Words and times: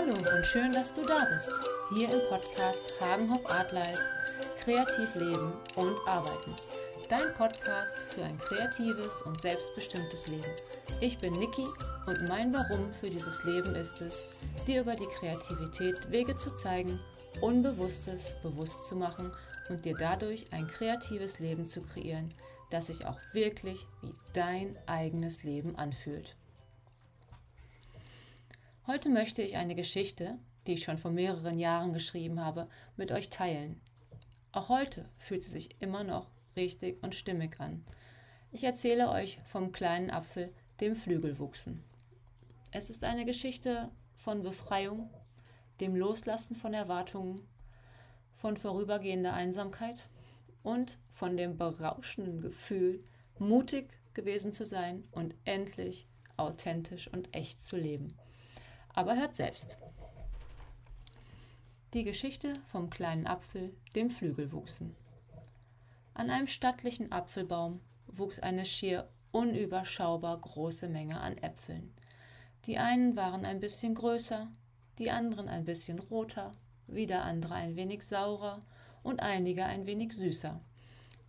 Hallo 0.00 0.14
und 0.34 0.46
schön, 0.46 0.72
dass 0.72 0.94
du 0.94 1.02
da 1.02 1.26
bist. 1.30 1.50
Hier 1.92 2.10
im 2.10 2.26
Podcast 2.30 2.82
Hagenhoff 3.02 3.44
Art 3.50 3.70
Life, 3.70 4.00
Kreativ 4.64 5.14
Leben 5.14 5.52
und 5.76 5.94
Arbeiten. 6.06 6.54
Dein 7.10 7.34
Podcast 7.34 7.98
für 8.08 8.22
ein 8.22 8.38
kreatives 8.38 9.20
und 9.26 9.38
selbstbestimmtes 9.42 10.26
Leben. 10.28 10.50
Ich 11.02 11.18
bin 11.18 11.34
Niki 11.34 11.66
und 12.06 12.28
mein 12.28 12.50
Warum 12.54 12.94
für 12.94 13.10
dieses 13.10 13.44
Leben 13.44 13.74
ist 13.74 14.00
es, 14.00 14.24
dir 14.66 14.80
über 14.80 14.94
die 14.94 15.08
Kreativität 15.18 16.10
Wege 16.10 16.34
zu 16.34 16.50
zeigen, 16.54 16.98
Unbewusstes 17.42 18.36
bewusst 18.42 18.86
zu 18.86 18.96
machen 18.96 19.30
und 19.68 19.84
dir 19.84 19.96
dadurch 19.98 20.50
ein 20.50 20.66
kreatives 20.66 21.40
Leben 21.40 21.66
zu 21.66 21.82
kreieren, 21.82 22.32
das 22.70 22.86
sich 22.86 23.04
auch 23.04 23.18
wirklich 23.34 23.86
wie 24.00 24.14
dein 24.32 24.78
eigenes 24.86 25.42
Leben 25.42 25.76
anfühlt. 25.76 26.36
Heute 28.92 29.08
möchte 29.08 29.40
ich 29.40 29.56
eine 29.56 29.76
Geschichte, 29.76 30.36
die 30.66 30.72
ich 30.72 30.82
schon 30.82 30.98
vor 30.98 31.12
mehreren 31.12 31.60
Jahren 31.60 31.92
geschrieben 31.92 32.44
habe, 32.44 32.66
mit 32.96 33.12
euch 33.12 33.30
teilen. 33.30 33.80
Auch 34.50 34.68
heute 34.68 35.08
fühlt 35.16 35.44
sie 35.44 35.50
sich 35.52 35.80
immer 35.80 36.02
noch 36.02 36.28
richtig 36.56 37.00
und 37.00 37.14
stimmig 37.14 37.60
an. 37.60 37.84
Ich 38.50 38.64
erzähle 38.64 39.10
euch 39.10 39.38
vom 39.46 39.70
kleinen 39.70 40.10
Apfel, 40.10 40.52
dem 40.80 40.96
Flügelwuchsen. 40.96 41.84
Es 42.72 42.90
ist 42.90 43.04
eine 43.04 43.24
Geschichte 43.24 43.92
von 44.16 44.42
Befreiung, 44.42 45.08
dem 45.78 45.94
Loslassen 45.94 46.56
von 46.56 46.74
Erwartungen, 46.74 47.42
von 48.34 48.56
vorübergehender 48.56 49.34
Einsamkeit 49.34 50.08
und 50.64 50.98
von 51.12 51.36
dem 51.36 51.56
berauschenden 51.56 52.40
Gefühl, 52.40 53.04
mutig 53.38 53.96
gewesen 54.14 54.52
zu 54.52 54.66
sein 54.66 55.04
und 55.12 55.36
endlich 55.44 56.08
authentisch 56.36 57.06
und 57.06 57.32
echt 57.32 57.62
zu 57.62 57.76
leben. 57.76 58.16
Aber 58.94 59.16
hört 59.16 59.34
selbst. 59.34 59.78
Die 61.94 62.04
Geschichte 62.04 62.52
vom 62.66 62.90
kleinen 62.90 63.26
Apfel, 63.26 63.72
dem 63.94 64.10
Flügelwuchsen. 64.10 64.94
An 66.14 66.30
einem 66.30 66.46
stattlichen 66.46 67.12
Apfelbaum 67.12 67.80
wuchs 68.06 68.38
eine 68.38 68.64
schier 68.64 69.08
unüberschaubar 69.32 70.40
große 70.40 70.88
Menge 70.88 71.20
an 71.20 71.36
Äpfeln. 71.38 71.92
Die 72.66 72.78
einen 72.78 73.16
waren 73.16 73.44
ein 73.44 73.60
bisschen 73.60 73.94
größer, 73.94 74.48
die 74.98 75.10
anderen 75.10 75.48
ein 75.48 75.64
bisschen 75.64 75.98
roter, 75.98 76.52
wieder 76.86 77.24
andere 77.24 77.54
ein 77.54 77.76
wenig 77.76 78.02
saurer 78.02 78.62
und 79.02 79.20
einige 79.20 79.64
ein 79.64 79.86
wenig 79.86 80.12
süßer. 80.12 80.60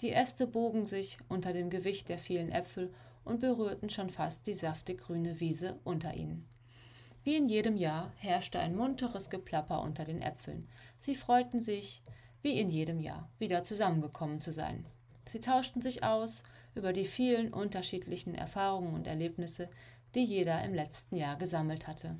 Die 0.01 0.11
Äste 0.11 0.47
bogen 0.47 0.87
sich 0.87 1.17
unter 1.29 1.53
dem 1.53 1.69
Gewicht 1.69 2.09
der 2.09 2.17
vielen 2.17 2.49
Äpfel 2.49 2.93
und 3.23 3.39
berührten 3.39 3.89
schon 3.89 4.09
fast 4.09 4.47
die 4.47 4.53
saftig 4.53 5.01
grüne 5.01 5.39
Wiese 5.39 5.79
unter 5.83 6.13
ihnen. 6.13 6.45
Wie 7.23 7.35
in 7.35 7.49
jedem 7.49 7.77
Jahr 7.77 8.11
herrschte 8.17 8.59
ein 8.59 8.75
munteres 8.75 9.29
Geplapper 9.29 9.81
unter 9.81 10.05
den 10.05 10.21
Äpfeln. 10.21 10.67
Sie 10.97 11.15
freuten 11.15 11.61
sich, 11.61 12.01
wie 12.41 12.59
in 12.59 12.69
jedem 12.69 12.99
Jahr, 12.99 13.29
wieder 13.37 13.63
zusammengekommen 13.63 14.41
zu 14.41 14.51
sein. 14.51 14.85
Sie 15.27 15.39
tauschten 15.39 15.81
sich 15.81 16.03
aus 16.03 16.43
über 16.73 16.93
die 16.93 17.05
vielen 17.05 17.53
unterschiedlichen 17.53 18.33
Erfahrungen 18.33 18.95
und 18.95 19.05
Erlebnisse, 19.05 19.69
die 20.15 20.23
jeder 20.23 20.63
im 20.63 20.73
letzten 20.73 21.15
Jahr 21.15 21.37
gesammelt 21.37 21.87
hatte. 21.87 22.17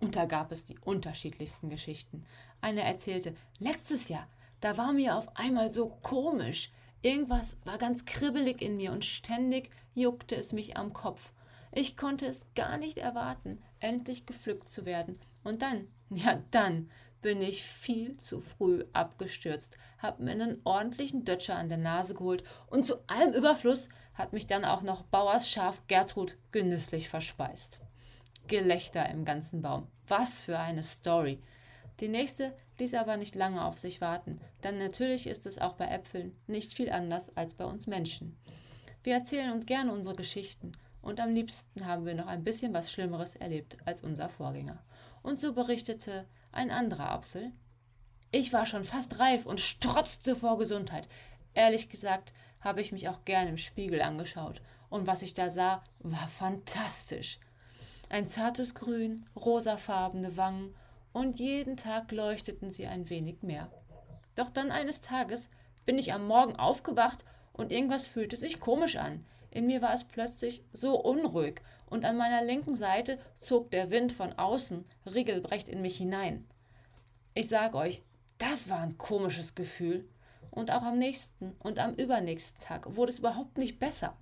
Und 0.00 0.14
da 0.14 0.26
gab 0.26 0.52
es 0.52 0.64
die 0.64 0.78
unterschiedlichsten 0.78 1.68
Geschichten. 1.68 2.24
Eine 2.60 2.82
erzählte, 2.82 3.34
letztes 3.58 4.08
Jahr, 4.08 4.28
da 4.60 4.76
war 4.76 4.92
mir 4.92 5.16
auf 5.16 5.36
einmal 5.36 5.70
so 5.70 5.88
komisch. 6.02 6.70
Irgendwas 7.02 7.56
war 7.64 7.78
ganz 7.78 8.04
kribbelig 8.04 8.62
in 8.62 8.76
mir 8.76 8.92
und 8.92 9.04
ständig 9.04 9.70
juckte 9.94 10.36
es 10.36 10.52
mich 10.52 10.76
am 10.76 10.92
Kopf. 10.92 11.32
Ich 11.78 11.96
konnte 11.96 12.26
es 12.26 12.44
gar 12.56 12.76
nicht 12.76 12.98
erwarten, 12.98 13.62
endlich 13.78 14.26
gepflückt 14.26 14.68
zu 14.68 14.84
werden. 14.84 15.16
Und 15.44 15.62
dann, 15.62 15.86
ja 16.10 16.42
dann, 16.50 16.90
bin 17.22 17.40
ich 17.40 17.62
viel 17.62 18.16
zu 18.16 18.40
früh 18.40 18.82
abgestürzt, 18.92 19.78
hab 19.98 20.18
mir 20.18 20.32
einen 20.32 20.60
ordentlichen 20.64 21.24
Dötscher 21.24 21.54
an 21.54 21.68
der 21.68 21.78
Nase 21.78 22.14
geholt 22.14 22.42
und 22.66 22.84
zu 22.84 22.96
allem 23.08 23.32
Überfluss 23.32 23.90
hat 24.14 24.32
mich 24.32 24.48
dann 24.48 24.64
auch 24.64 24.82
noch 24.82 25.02
Bauers 25.02 25.48
Schaf 25.48 25.86
Gertrud 25.86 26.36
genüsslich 26.50 27.08
verspeist. 27.08 27.78
Gelächter 28.48 29.08
im 29.08 29.24
ganzen 29.24 29.62
Baum. 29.62 29.86
Was 30.08 30.40
für 30.40 30.58
eine 30.58 30.82
Story. 30.82 31.40
Die 32.00 32.08
nächste 32.08 32.56
ließ 32.80 32.94
aber 32.94 33.16
nicht 33.16 33.36
lange 33.36 33.64
auf 33.64 33.78
sich 33.78 34.00
warten, 34.00 34.40
denn 34.64 34.78
natürlich 34.78 35.28
ist 35.28 35.46
es 35.46 35.60
auch 35.60 35.74
bei 35.74 35.86
Äpfeln 35.86 36.36
nicht 36.48 36.74
viel 36.74 36.90
anders 36.90 37.36
als 37.36 37.54
bei 37.54 37.66
uns 37.66 37.86
Menschen. 37.86 38.36
Wir 39.04 39.14
erzählen 39.14 39.52
uns 39.52 39.64
gerne 39.64 39.92
unsere 39.92 40.16
Geschichten 40.16 40.72
und 41.02 41.20
am 41.20 41.34
liebsten 41.34 41.86
haben 41.86 42.06
wir 42.06 42.14
noch 42.14 42.26
ein 42.26 42.44
bisschen 42.44 42.74
was 42.74 42.92
Schlimmeres 42.92 43.34
erlebt 43.36 43.76
als 43.84 44.02
unser 44.02 44.28
Vorgänger. 44.28 44.82
Und 45.22 45.38
so 45.38 45.52
berichtete 45.52 46.26
ein 46.52 46.70
anderer 46.70 47.10
Apfel. 47.10 47.52
Ich 48.30 48.52
war 48.52 48.66
schon 48.66 48.84
fast 48.84 49.18
reif 49.18 49.46
und 49.46 49.60
strotzte 49.60 50.36
vor 50.36 50.58
Gesundheit. 50.58 51.08
Ehrlich 51.54 51.88
gesagt 51.88 52.32
habe 52.60 52.80
ich 52.80 52.92
mich 52.92 53.08
auch 53.08 53.24
gern 53.24 53.48
im 53.48 53.56
Spiegel 53.56 54.02
angeschaut, 54.02 54.60
und 54.90 55.06
was 55.06 55.22
ich 55.22 55.34
da 55.34 55.50
sah, 55.50 55.82
war 55.98 56.28
fantastisch. 56.28 57.38
Ein 58.08 58.26
zartes 58.26 58.74
Grün, 58.74 59.26
rosafarbene 59.36 60.36
Wangen, 60.36 60.74
und 61.12 61.38
jeden 61.38 61.76
Tag 61.76 62.12
leuchteten 62.12 62.70
sie 62.70 62.86
ein 62.86 63.10
wenig 63.10 63.42
mehr. 63.42 63.70
Doch 64.34 64.50
dann 64.50 64.70
eines 64.70 65.00
Tages 65.00 65.50
bin 65.84 65.98
ich 65.98 66.12
am 66.12 66.26
Morgen 66.26 66.56
aufgewacht 66.56 67.24
und 67.52 67.72
irgendwas 67.72 68.06
fühlte 68.06 68.36
sich 68.36 68.60
komisch 68.60 68.96
an. 68.96 69.26
In 69.50 69.66
mir 69.66 69.82
war 69.82 69.94
es 69.94 70.04
plötzlich 70.04 70.62
so 70.72 71.00
unruhig, 71.00 71.62
und 71.86 72.04
an 72.04 72.16
meiner 72.16 72.44
linken 72.44 72.74
Seite 72.74 73.18
zog 73.38 73.70
der 73.70 73.90
Wind 73.90 74.12
von 74.12 74.32
außen 74.34 74.84
regelrecht 75.06 75.68
in 75.68 75.80
mich 75.80 75.96
hinein. 75.96 76.46
Ich 77.34 77.48
sag 77.48 77.74
euch, 77.74 78.02
das 78.38 78.68
war 78.68 78.80
ein 78.80 78.98
komisches 78.98 79.54
Gefühl. 79.54 80.06
Und 80.50 80.70
auch 80.70 80.82
am 80.82 80.98
nächsten 80.98 81.54
und 81.60 81.78
am 81.78 81.94
übernächsten 81.94 82.60
Tag 82.60 82.96
wurde 82.96 83.12
es 83.12 83.20
überhaupt 83.20 83.58
nicht 83.58 83.78
besser. 83.78 84.16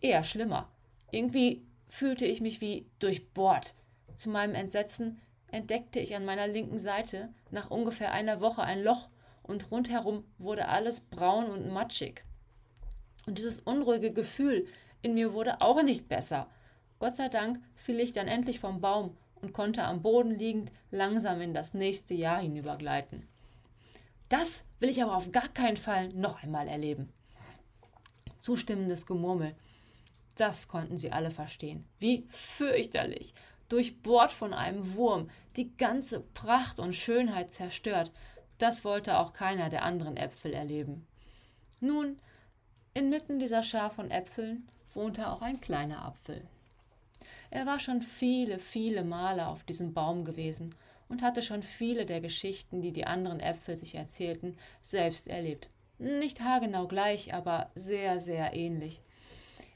Eher 0.00 0.24
schlimmer. 0.24 0.68
Irgendwie 1.10 1.64
fühlte 1.88 2.26
ich 2.26 2.40
mich 2.40 2.60
wie 2.60 2.86
durchbohrt. 2.98 3.74
Zu 4.16 4.30
meinem 4.30 4.54
Entsetzen 4.54 5.20
entdeckte 5.50 6.00
ich 6.00 6.14
an 6.14 6.24
meiner 6.24 6.46
linken 6.46 6.78
Seite 6.78 7.32
nach 7.50 7.70
ungefähr 7.70 8.12
einer 8.12 8.40
Woche 8.40 8.62
ein 8.62 8.82
Loch 8.82 9.08
und 9.42 9.70
rundherum 9.70 10.24
wurde 10.38 10.68
alles 10.68 11.00
braun 11.00 11.46
und 11.46 11.72
matschig. 11.72 12.25
Und 13.26 13.38
dieses 13.38 13.60
unruhige 13.60 14.12
Gefühl 14.12 14.66
in 15.02 15.14
mir 15.14 15.32
wurde 15.32 15.60
auch 15.60 15.82
nicht 15.82 16.08
besser. 16.08 16.48
Gott 16.98 17.16
sei 17.16 17.28
Dank 17.28 17.60
fiel 17.74 18.00
ich 18.00 18.12
dann 18.12 18.28
endlich 18.28 18.60
vom 18.60 18.80
Baum 18.80 19.16
und 19.42 19.52
konnte 19.52 19.84
am 19.84 20.02
Boden 20.02 20.30
liegend 20.30 20.72
langsam 20.90 21.40
in 21.40 21.52
das 21.52 21.74
nächste 21.74 22.14
Jahr 22.14 22.40
hinübergleiten. 22.40 23.28
Das 24.28 24.64
will 24.80 24.88
ich 24.88 25.02
aber 25.02 25.16
auf 25.16 25.30
gar 25.30 25.48
keinen 25.48 25.76
Fall 25.76 26.08
noch 26.08 26.42
einmal 26.42 26.66
erleben. 26.68 27.12
Zustimmendes 28.40 29.06
Gemurmel. 29.06 29.54
Das 30.36 30.68
konnten 30.68 30.98
sie 30.98 31.12
alle 31.12 31.30
verstehen. 31.30 31.84
Wie 31.98 32.26
fürchterlich. 32.30 33.34
Durchbohrt 33.68 34.32
von 34.32 34.52
einem 34.52 34.94
Wurm, 34.94 35.30
die 35.56 35.76
ganze 35.76 36.20
Pracht 36.20 36.78
und 36.78 36.94
Schönheit 36.94 37.52
zerstört. 37.52 38.12
Das 38.58 38.84
wollte 38.84 39.18
auch 39.18 39.32
keiner 39.32 39.68
der 39.68 39.82
anderen 39.82 40.16
Äpfel 40.16 40.52
erleben. 40.52 41.06
Nun 41.80 42.18
Inmitten 42.96 43.38
dieser 43.38 43.62
Schar 43.62 43.90
von 43.90 44.10
Äpfeln 44.10 44.66
wohnte 44.94 45.28
auch 45.28 45.42
ein 45.42 45.60
kleiner 45.60 46.06
Apfel. 46.06 46.40
Er 47.50 47.66
war 47.66 47.78
schon 47.78 48.00
viele, 48.00 48.58
viele 48.58 49.04
Male 49.04 49.48
auf 49.48 49.64
diesem 49.64 49.92
Baum 49.92 50.24
gewesen 50.24 50.74
und 51.10 51.20
hatte 51.20 51.42
schon 51.42 51.62
viele 51.62 52.06
der 52.06 52.22
Geschichten, 52.22 52.80
die 52.80 52.92
die 52.92 53.06
anderen 53.06 53.40
Äpfel 53.40 53.76
sich 53.76 53.96
erzählten, 53.96 54.56
selbst 54.80 55.28
erlebt. 55.28 55.68
Nicht 55.98 56.42
haargenau 56.42 56.86
gleich, 56.86 57.34
aber 57.34 57.68
sehr, 57.74 58.18
sehr 58.18 58.54
ähnlich. 58.54 59.02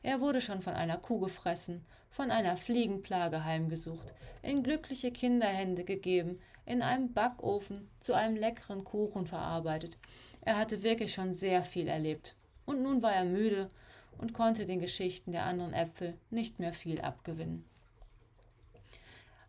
Er 0.03 0.23
wurde 0.23 0.41
schon 0.41 0.63
von 0.63 0.73
einer 0.73 0.97
Kuh 0.97 1.21
gefressen, 1.21 1.85
von 2.11 2.31
einer 2.31 2.57
Fliegenplage 2.57 3.45
heimgesucht, 3.45 4.09
in 4.41 4.63
glückliche 4.63 5.11
Kinderhände 5.11 5.85
gegeben, 5.85 6.41
in 6.65 6.81
einem 6.81 7.13
Backofen 7.13 7.87
zu 8.01 8.15
einem 8.15 8.37
leckeren 8.37 8.83
Kuchen 8.83 9.27
verarbeitet. 9.27 9.99
Er 10.41 10.57
hatte 10.57 10.83
wirklich 10.83 11.13
schon 11.13 11.35
sehr 11.35 11.63
viel 11.63 11.87
erlebt 11.87 12.35
und 12.65 12.83
nun 12.83 13.03
war 13.03 13.13
er 13.13 13.25
müde 13.25 13.71
und 14.19 14.33
konnte 14.33 14.67
den 14.67 14.81
Geschichten 14.81 15.33
der 15.33 15.45
anderen 15.45 15.73
Äpfel 15.73 16.17
nicht 16.31 16.59
mehr 16.59 16.73
viel 16.73 17.01
abgewinnen. 17.01 17.65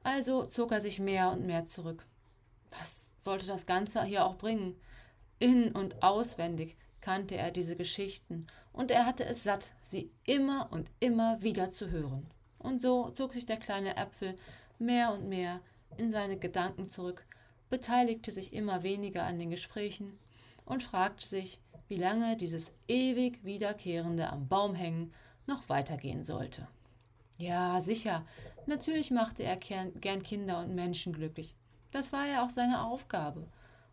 Also 0.04 0.46
zog 0.46 0.72
er 0.72 0.81
sich 0.81 1.00
mehr 1.00 1.31
und 1.31 1.46
mehr 1.46 1.66
zurück. 1.66 2.06
Was 2.72 3.12
sollte 3.18 3.46
das 3.46 3.66
Ganze 3.66 4.04
hier 4.04 4.25
auch 4.25 4.36
bringen? 4.38 4.75
In 5.40 5.72
und 5.72 6.02
auswendig 6.02 6.78
kannte 7.02 7.36
er 7.36 7.52
diese 7.52 7.75
Geschichten, 7.75 8.48
und 8.74 8.90
er 8.90 9.06
hatte 9.06 9.25
es 9.25 9.44
satt, 9.44 9.74
sie 9.81 10.12
immer 10.24 10.69
und 10.72 10.90
immer 11.00 11.42
wieder 11.42 11.69
zu 11.69 11.90
hören. 11.90 12.28
Und 12.58 12.81
so 12.81 13.10
zog 13.10 13.34
sich 13.34 13.46
der 13.46 13.58
kleine 13.58 13.98
Äpfel 13.98 14.36
mehr 14.80 15.12
und 15.12 15.28
mehr 15.28 15.60
in 15.98 16.12
seine 16.12 16.38
Gedanken 16.38 16.88
zurück, 16.88 17.25
beteiligte 17.69 18.31
sich 18.31 18.54
immer 18.54 18.84
weniger 18.84 19.24
an 19.24 19.40
den 19.40 19.50
Gesprächen 19.50 20.18
und 20.66 20.84
fragte 20.84 21.28
sich, 21.28 21.60
wie 21.91 21.97
lange 21.97 22.38
dieses 22.38 22.71
ewig 22.88 23.43
wiederkehrende 23.43 24.29
am 24.29 24.47
Baum 24.47 24.75
hängen 24.75 25.13
noch 25.45 25.67
weitergehen 25.67 26.23
sollte. 26.23 26.69
Ja, 27.38 27.81
sicher. 27.81 28.25
Natürlich 28.65 29.11
machte 29.11 29.43
er 29.43 29.57
gern 29.57 30.23
Kinder 30.23 30.59
und 30.59 30.73
Menschen 30.73 31.11
glücklich. 31.11 31.53
Das 31.91 32.13
war 32.13 32.25
ja 32.25 32.45
auch 32.45 32.49
seine 32.49 32.85
Aufgabe. 32.85 33.45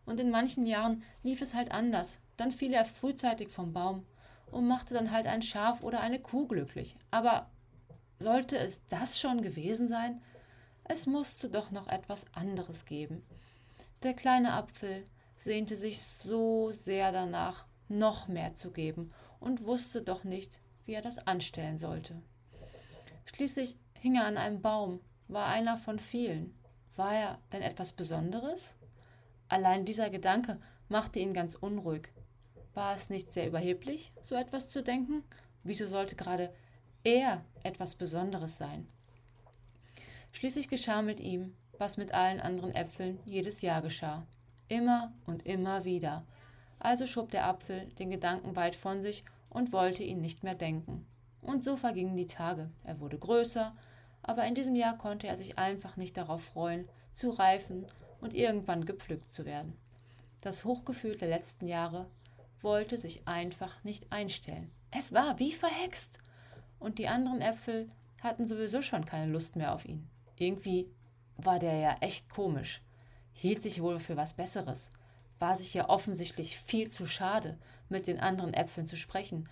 Und 0.05 0.21
in 0.21 0.31
manchen 0.31 0.65
Jahren 0.65 1.03
lief 1.23 1.41
es 1.41 1.53
halt 1.53 1.73
anders. 1.73 2.21
Dann 2.37 2.53
fiel 2.53 2.73
er 2.73 2.85
frühzeitig 2.85 3.49
vom 3.49 3.73
Baum 3.73 4.05
und 4.49 4.65
machte 4.65 4.93
dann 4.93 5.11
halt 5.11 5.27
ein 5.27 5.41
Schaf 5.41 5.83
oder 5.83 5.99
eine 5.99 6.19
Kuh 6.19 6.47
glücklich. 6.47 6.95
Aber 7.11 7.49
sollte 8.17 8.57
es 8.57 8.81
das 8.87 9.19
schon 9.19 9.41
gewesen 9.41 9.89
sein? 9.89 10.21
Es 10.85 11.05
musste 11.05 11.49
doch 11.49 11.71
noch 11.71 11.89
etwas 11.89 12.25
anderes 12.33 12.85
geben. 12.85 13.23
Der 14.03 14.13
kleine 14.13 14.53
Apfel 14.53 15.03
sehnte 15.35 15.75
sich 15.75 16.01
so 16.01 16.71
sehr 16.71 17.11
danach, 17.11 17.65
noch 17.89 18.27
mehr 18.27 18.53
zu 18.53 18.71
geben 18.71 19.11
und 19.39 19.65
wusste 19.65 20.01
doch 20.01 20.23
nicht, 20.23 20.59
wie 20.85 20.93
er 20.93 21.01
das 21.01 21.19
anstellen 21.27 21.77
sollte. 21.77 22.21
Schließlich 23.25 23.77
hing 23.93 24.15
er 24.15 24.25
an 24.25 24.37
einem 24.37 24.61
Baum, 24.61 24.99
war 25.27 25.47
einer 25.47 25.77
von 25.77 25.99
vielen. 25.99 26.57
War 26.95 27.13
er 27.13 27.39
denn 27.51 27.61
etwas 27.61 27.91
Besonderes? 27.91 28.75
Allein 29.47 29.85
dieser 29.85 30.09
Gedanke 30.09 30.59
machte 30.87 31.19
ihn 31.19 31.33
ganz 31.33 31.55
unruhig. 31.55 32.09
War 32.73 32.93
es 32.95 33.09
nicht 33.09 33.31
sehr 33.31 33.47
überheblich, 33.47 34.11
so 34.21 34.35
etwas 34.35 34.69
zu 34.69 34.83
denken? 34.83 35.23
Wieso 35.63 35.85
sollte 35.85 36.15
gerade 36.15 36.53
er 37.03 37.43
etwas 37.63 37.95
Besonderes 37.95 38.57
sein? 38.57 38.87
Schließlich 40.31 40.67
geschah 40.67 41.01
mit 41.01 41.19
ihm, 41.19 41.55
was 41.77 41.97
mit 41.97 42.13
allen 42.13 42.39
anderen 42.39 42.73
Äpfeln 42.75 43.19
jedes 43.25 43.61
Jahr 43.61 43.81
geschah. 43.81 44.25
Immer 44.67 45.13
und 45.25 45.45
immer 45.45 45.85
wieder. 45.85 46.25
Also 46.79 47.07
schob 47.07 47.31
der 47.31 47.45
Apfel 47.45 47.87
den 47.99 48.09
Gedanken 48.09 48.55
weit 48.55 48.75
von 48.75 49.01
sich 49.01 49.23
und 49.49 49.73
wollte 49.73 50.03
ihn 50.03 50.21
nicht 50.21 50.43
mehr 50.43 50.55
denken. 50.55 51.05
Und 51.41 51.63
so 51.63 51.77
vergingen 51.77 52.15
die 52.15 52.27
Tage. 52.27 52.69
Er 52.83 52.99
wurde 52.99 53.17
größer, 53.17 53.73
aber 54.21 54.45
in 54.45 54.55
diesem 54.55 54.75
Jahr 54.75 54.97
konnte 54.97 55.27
er 55.27 55.35
sich 55.35 55.57
einfach 55.57 55.97
nicht 55.97 56.17
darauf 56.17 56.43
freuen, 56.43 56.87
zu 57.13 57.29
reifen 57.29 57.85
und 58.21 58.33
irgendwann 58.33 58.85
gepflückt 58.85 59.31
zu 59.31 59.45
werden. 59.45 59.75
Das 60.41 60.63
Hochgefühl 60.63 61.17
der 61.17 61.27
letzten 61.27 61.67
Jahre 61.67 62.07
wollte 62.61 62.97
sich 62.97 63.27
einfach 63.27 63.83
nicht 63.83 64.11
einstellen. 64.11 64.71
Es 64.91 65.13
war 65.13 65.39
wie 65.39 65.51
verhext. 65.51 66.19
Und 66.79 66.97
die 66.97 67.07
anderen 67.07 67.41
Äpfel 67.41 67.89
hatten 68.21 68.45
sowieso 68.45 68.81
schon 68.81 69.05
keine 69.05 69.31
Lust 69.31 69.55
mehr 69.55 69.73
auf 69.73 69.85
ihn. 69.85 70.07
Irgendwie 70.37 70.89
war 71.37 71.59
der 71.59 71.75
ja 71.75 71.97
echt 71.99 72.29
komisch, 72.29 72.81
hielt 73.33 73.61
sich 73.61 73.81
wohl 73.81 73.99
für 73.99 74.17
was 74.17 74.33
Besseres, 74.33 74.89
war 75.39 75.55
sich 75.55 75.73
ja 75.73 75.89
offensichtlich 75.89 76.57
viel 76.57 76.89
zu 76.89 77.07
schade, 77.07 77.57
mit 77.87 78.07
den 78.07 78.19
anderen 78.19 78.53
Äpfeln 78.53 78.85
zu 78.85 78.97
sprechen, 78.97 79.49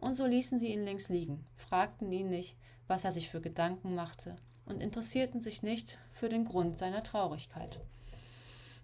und 0.00 0.14
so 0.14 0.26
ließen 0.26 0.58
sie 0.58 0.72
ihn 0.72 0.84
links 0.84 1.08
liegen, 1.08 1.46
fragten 1.56 2.12
ihn 2.12 2.28
nicht, 2.28 2.56
was 2.86 3.04
er 3.04 3.12
sich 3.12 3.28
für 3.28 3.40
Gedanken 3.40 3.94
machte, 3.94 4.36
und 4.66 4.82
interessierten 4.82 5.40
sich 5.40 5.62
nicht 5.62 5.98
für 6.12 6.28
den 6.28 6.44
Grund 6.44 6.76
seiner 6.76 7.02
Traurigkeit. 7.02 7.80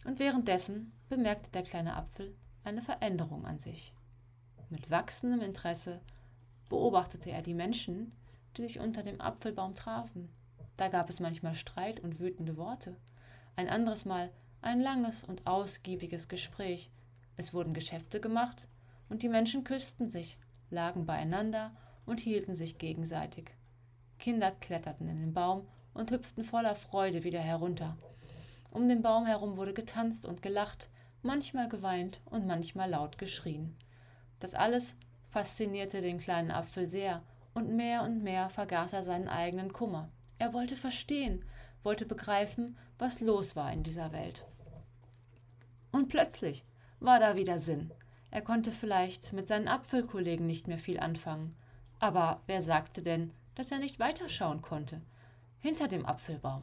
Und 0.04 0.19
währenddessen 0.19 0.93
bemerkte 1.08 1.50
der 1.50 1.62
kleine 1.62 1.96
Apfel 1.96 2.34
eine 2.64 2.82
Veränderung 2.82 3.44
an 3.44 3.58
sich. 3.58 3.93
Mit 4.70 4.90
wachsendem 4.90 5.40
Interesse 5.40 6.00
beobachtete 6.69 7.31
er 7.31 7.43
die 7.43 7.55
Menschen, 7.55 8.12
die 8.56 8.62
sich 8.62 8.81
unter 8.81 9.02
dem 9.02 9.20
Apfelbaum 9.20 9.75
trafen. 9.75 10.28
Da 10.76 10.88
gab 10.88 11.10
es 11.10 11.20
manchmal 11.20 11.55
Streit 11.55 12.00
und 12.00 12.20
wütende 12.20 12.56
Worte, 12.56 12.96
ein 13.55 13.69
anderes 13.69 14.05
Mal 14.05 14.31
ein 14.62 14.80
langes 14.80 15.24
und 15.24 15.46
ausgiebiges 15.46 16.28
Gespräch. 16.28 16.90
Es 17.36 17.52
wurden 17.52 17.74
Geschäfte 17.74 18.20
gemacht 18.20 18.68
und 19.08 19.22
die 19.22 19.28
Menschen 19.28 19.64
küssten 19.64 20.08
sich, 20.08 20.38
lagen 20.70 21.04
beieinander 21.04 21.72
und 22.06 22.20
hielten 22.20 22.54
sich 22.54 22.78
gegenseitig. 22.78 23.52
Kinder 24.18 24.52
kletterten 24.52 25.08
in 25.08 25.18
den 25.18 25.34
Baum 25.34 25.66
und 25.94 26.10
hüpften 26.10 26.44
voller 26.44 26.74
Freude 26.74 27.24
wieder 27.24 27.40
herunter. 27.40 27.96
Um 28.70 28.88
den 28.88 29.02
Baum 29.02 29.26
herum 29.26 29.56
wurde 29.56 29.74
getanzt 29.74 30.24
und 30.24 30.40
gelacht, 30.42 30.88
manchmal 31.22 31.68
geweint 31.68 32.20
und 32.24 32.46
manchmal 32.46 32.90
laut 32.90 33.18
geschrien. 33.18 33.76
Das 34.40 34.54
alles 34.54 34.96
faszinierte 35.28 36.00
den 36.00 36.18
kleinen 36.18 36.50
Apfel 36.50 36.88
sehr, 36.88 37.22
und 37.54 37.76
mehr 37.76 38.02
und 38.02 38.22
mehr 38.22 38.48
vergaß 38.48 38.94
er 38.94 39.02
seinen 39.02 39.28
eigenen 39.28 39.72
Kummer. 39.72 40.08
Er 40.38 40.54
wollte 40.54 40.74
verstehen, 40.74 41.44
wollte 41.82 42.06
begreifen, 42.06 42.78
was 42.98 43.20
los 43.20 43.56
war 43.56 43.72
in 43.72 43.82
dieser 43.82 44.12
Welt. 44.12 44.46
Und 45.92 46.08
plötzlich 46.08 46.64
war 47.00 47.20
da 47.20 47.36
wieder 47.36 47.58
Sinn. 47.58 47.92
Er 48.30 48.42
konnte 48.42 48.72
vielleicht 48.72 49.32
mit 49.32 49.46
seinen 49.46 49.68
Apfelkollegen 49.68 50.46
nicht 50.46 50.66
mehr 50.66 50.78
viel 50.78 50.98
anfangen. 50.98 51.54
Aber 52.00 52.40
wer 52.46 52.62
sagte 52.62 53.02
denn, 53.02 53.32
dass 53.54 53.70
er 53.70 53.78
nicht 53.78 54.00
weiterschauen 54.00 54.62
konnte? 54.62 55.02
Hinter 55.60 55.86
dem 55.86 56.06
Apfelbaum. 56.06 56.62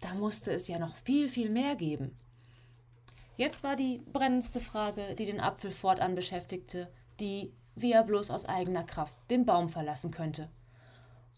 Da 0.00 0.14
musste 0.14 0.52
es 0.52 0.68
ja 0.68 0.78
noch 0.78 0.94
viel, 0.96 1.28
viel 1.28 1.50
mehr 1.50 1.74
geben. 1.74 2.16
Jetzt 3.36 3.62
war 3.62 3.74
die 3.74 4.02
brennendste 4.12 4.60
Frage, 4.60 5.14
die 5.14 5.26
den 5.26 5.40
Apfel 5.40 5.70
fortan 5.70 6.14
beschäftigte, 6.14 6.88
die, 7.20 7.52
wie 7.74 7.92
er 7.92 8.04
bloß 8.04 8.30
aus 8.30 8.44
eigener 8.44 8.84
Kraft 8.84 9.14
den 9.30 9.46
Baum 9.46 9.68
verlassen 9.68 10.10
könnte. 10.10 10.48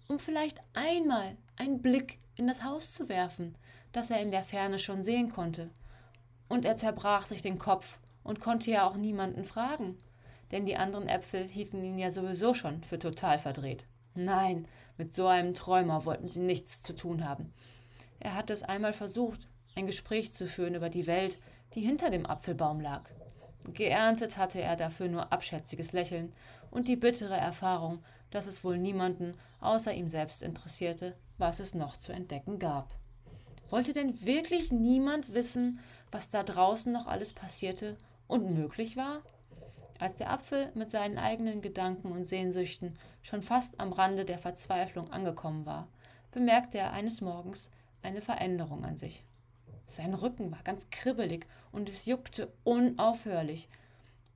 Um 0.09 0.19
vielleicht 0.19 0.61
einmal 0.75 1.37
einen 1.57 1.81
Blick 1.81 2.19
in 2.35 2.47
das 2.47 2.65
Haus 2.65 2.93
zu 2.93 3.09
werfen, 3.09 3.55
das 3.93 4.11
er 4.11 4.21
in 4.21 4.31
der 4.31 4.43
Ferne 4.43 4.79
schon 4.79 5.03
sehen 5.03 5.31
konnte. 5.31 5.71
Und 6.51 6.67
er 6.67 6.77
zerbrach 6.77 7.25
sich 7.25 7.41
den 7.41 7.59
Kopf 7.59 8.01
und 8.25 8.41
konnte 8.41 8.71
ja 8.73 8.87
auch 8.87 8.97
niemanden 8.97 9.45
fragen, 9.45 9.97
denn 10.51 10.67
die 10.67 10.77
anderen 10.77 11.09
Äpfel 11.09 11.47
hielten 11.47 11.83
ihn 11.85 11.97
ja 11.97 12.11
sowieso 12.11 12.55
schon 12.55 12.83
für 12.83 12.99
total 12.99 13.39
verdreht. 13.39 13.87
Nein, 14.15 14.67
mit 14.99 15.15
so 15.15 15.29
einem 15.29 15.55
Träumer 15.55 16.05
wollten 16.05 16.29
sie 16.29 16.41
nichts 16.41 16.83
zu 16.83 16.93
tun 16.93 17.27
haben. 17.27 17.53
Er 18.19 18.35
hatte 18.35 18.53
es 18.53 18.65
einmal 18.65 18.93
versucht, 18.93 19.47
ein 19.77 19.87
Gespräch 19.87 20.33
zu 20.33 20.49
führen 20.49 20.75
über 20.75 20.91
die 20.91 21.07
Welt, 21.07 21.39
die 21.75 21.83
hinter 21.83 22.11
dem 22.11 22.27
Apfelbaum 22.27 22.81
lag. 22.81 23.05
Geerntet 23.73 24.37
hatte 24.37 24.61
er 24.61 24.75
dafür 24.75 25.07
nur 25.07 25.33
abschätziges 25.33 25.93
Lächeln 25.93 26.33
und 26.73 26.89
die 26.89 26.97
bittere 26.97 27.37
Erfahrung, 27.37 28.01
dass 28.33 28.49
es 28.49 28.65
wohl 28.65 28.77
niemanden 28.77 29.35
außer 29.61 29.95
ihm 29.95 30.09
selbst 30.09 30.43
interessierte, 30.43 31.15
was 31.39 31.61
es 31.61 31.75
noch 31.75 31.97
zu 31.97 32.13
entdecken 32.13 32.59
gab. 32.59 32.91
Wollte 33.71 33.93
denn 33.93 34.25
wirklich 34.27 34.73
niemand 34.73 35.33
wissen, 35.33 35.81
was 36.11 36.29
da 36.29 36.43
draußen 36.43 36.93
noch 36.93 37.07
alles 37.07 37.33
passierte 37.33 37.97
und 38.27 38.53
möglich 38.53 38.97
war? 38.97 39.23
Als 39.99 40.17
der 40.17 40.31
Apfel 40.31 40.73
mit 40.75 40.91
seinen 40.91 41.19
eigenen 41.19 41.61
Gedanken 41.61 42.11
und 42.11 42.25
Sehnsüchten 42.25 42.95
schon 43.23 43.43
fast 43.43 43.79
am 43.79 43.93
Rande 43.93 44.25
der 44.25 44.39
Verzweiflung 44.39 45.13
angekommen 45.13 45.67
war, 45.67 45.89
bemerkte 46.33 46.79
er 46.79 46.93
eines 46.93 47.21
Morgens 47.21 47.71
eine 48.03 48.23
Veränderung 48.23 48.85
an 48.85 48.97
sich. 48.97 49.23
Sein 49.87 50.15
Rücken 50.15 50.51
war 50.53 50.63
ganz 50.63 50.89
kribbelig 50.91 51.47
und 51.71 51.89
es 51.89 52.07
juckte 52.07 52.53
unaufhörlich. 52.65 53.69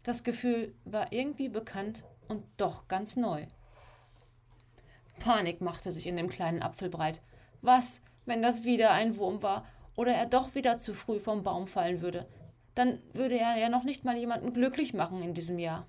Das 0.03 0.23
Gefühl 0.23 0.75
war 0.85 1.12
irgendwie 1.12 1.49
bekannt 1.49 2.05
und 2.29 2.45
doch 2.57 2.88
ganz 2.88 3.17
neu. 3.17 3.47
Panik 5.19 5.61
machte 5.61 5.93
sich 5.93 6.07
in 6.07 6.17
dem 6.17 6.29
kleinen 6.29 6.62
Apfel 6.62 6.91
breit. 6.91 7.21
Was, 7.62 8.00
wenn 8.26 8.43
das 8.43 8.64
wieder 8.64 8.90
ein 8.90 9.16
Wurm 9.16 9.43
war 9.43 9.66
oder 9.97 10.12
er 10.12 10.26
doch 10.26 10.54
wieder 10.54 10.78
zu 10.78 10.95
früh 10.95 11.19
vom 11.21 11.43
Baum 11.43 11.66
fallen 11.66 12.00
würde? 12.00 12.26
Dann 12.75 13.00
würde 13.12 13.38
er 13.38 13.57
ja 13.57 13.69
noch 13.69 13.85
nicht 13.85 14.04
mal 14.04 14.16
jemanden 14.16 14.52
glücklich 14.52 14.95
machen 14.95 15.23
in 15.23 15.35
diesem 15.35 15.59
Jahr. 15.59 15.87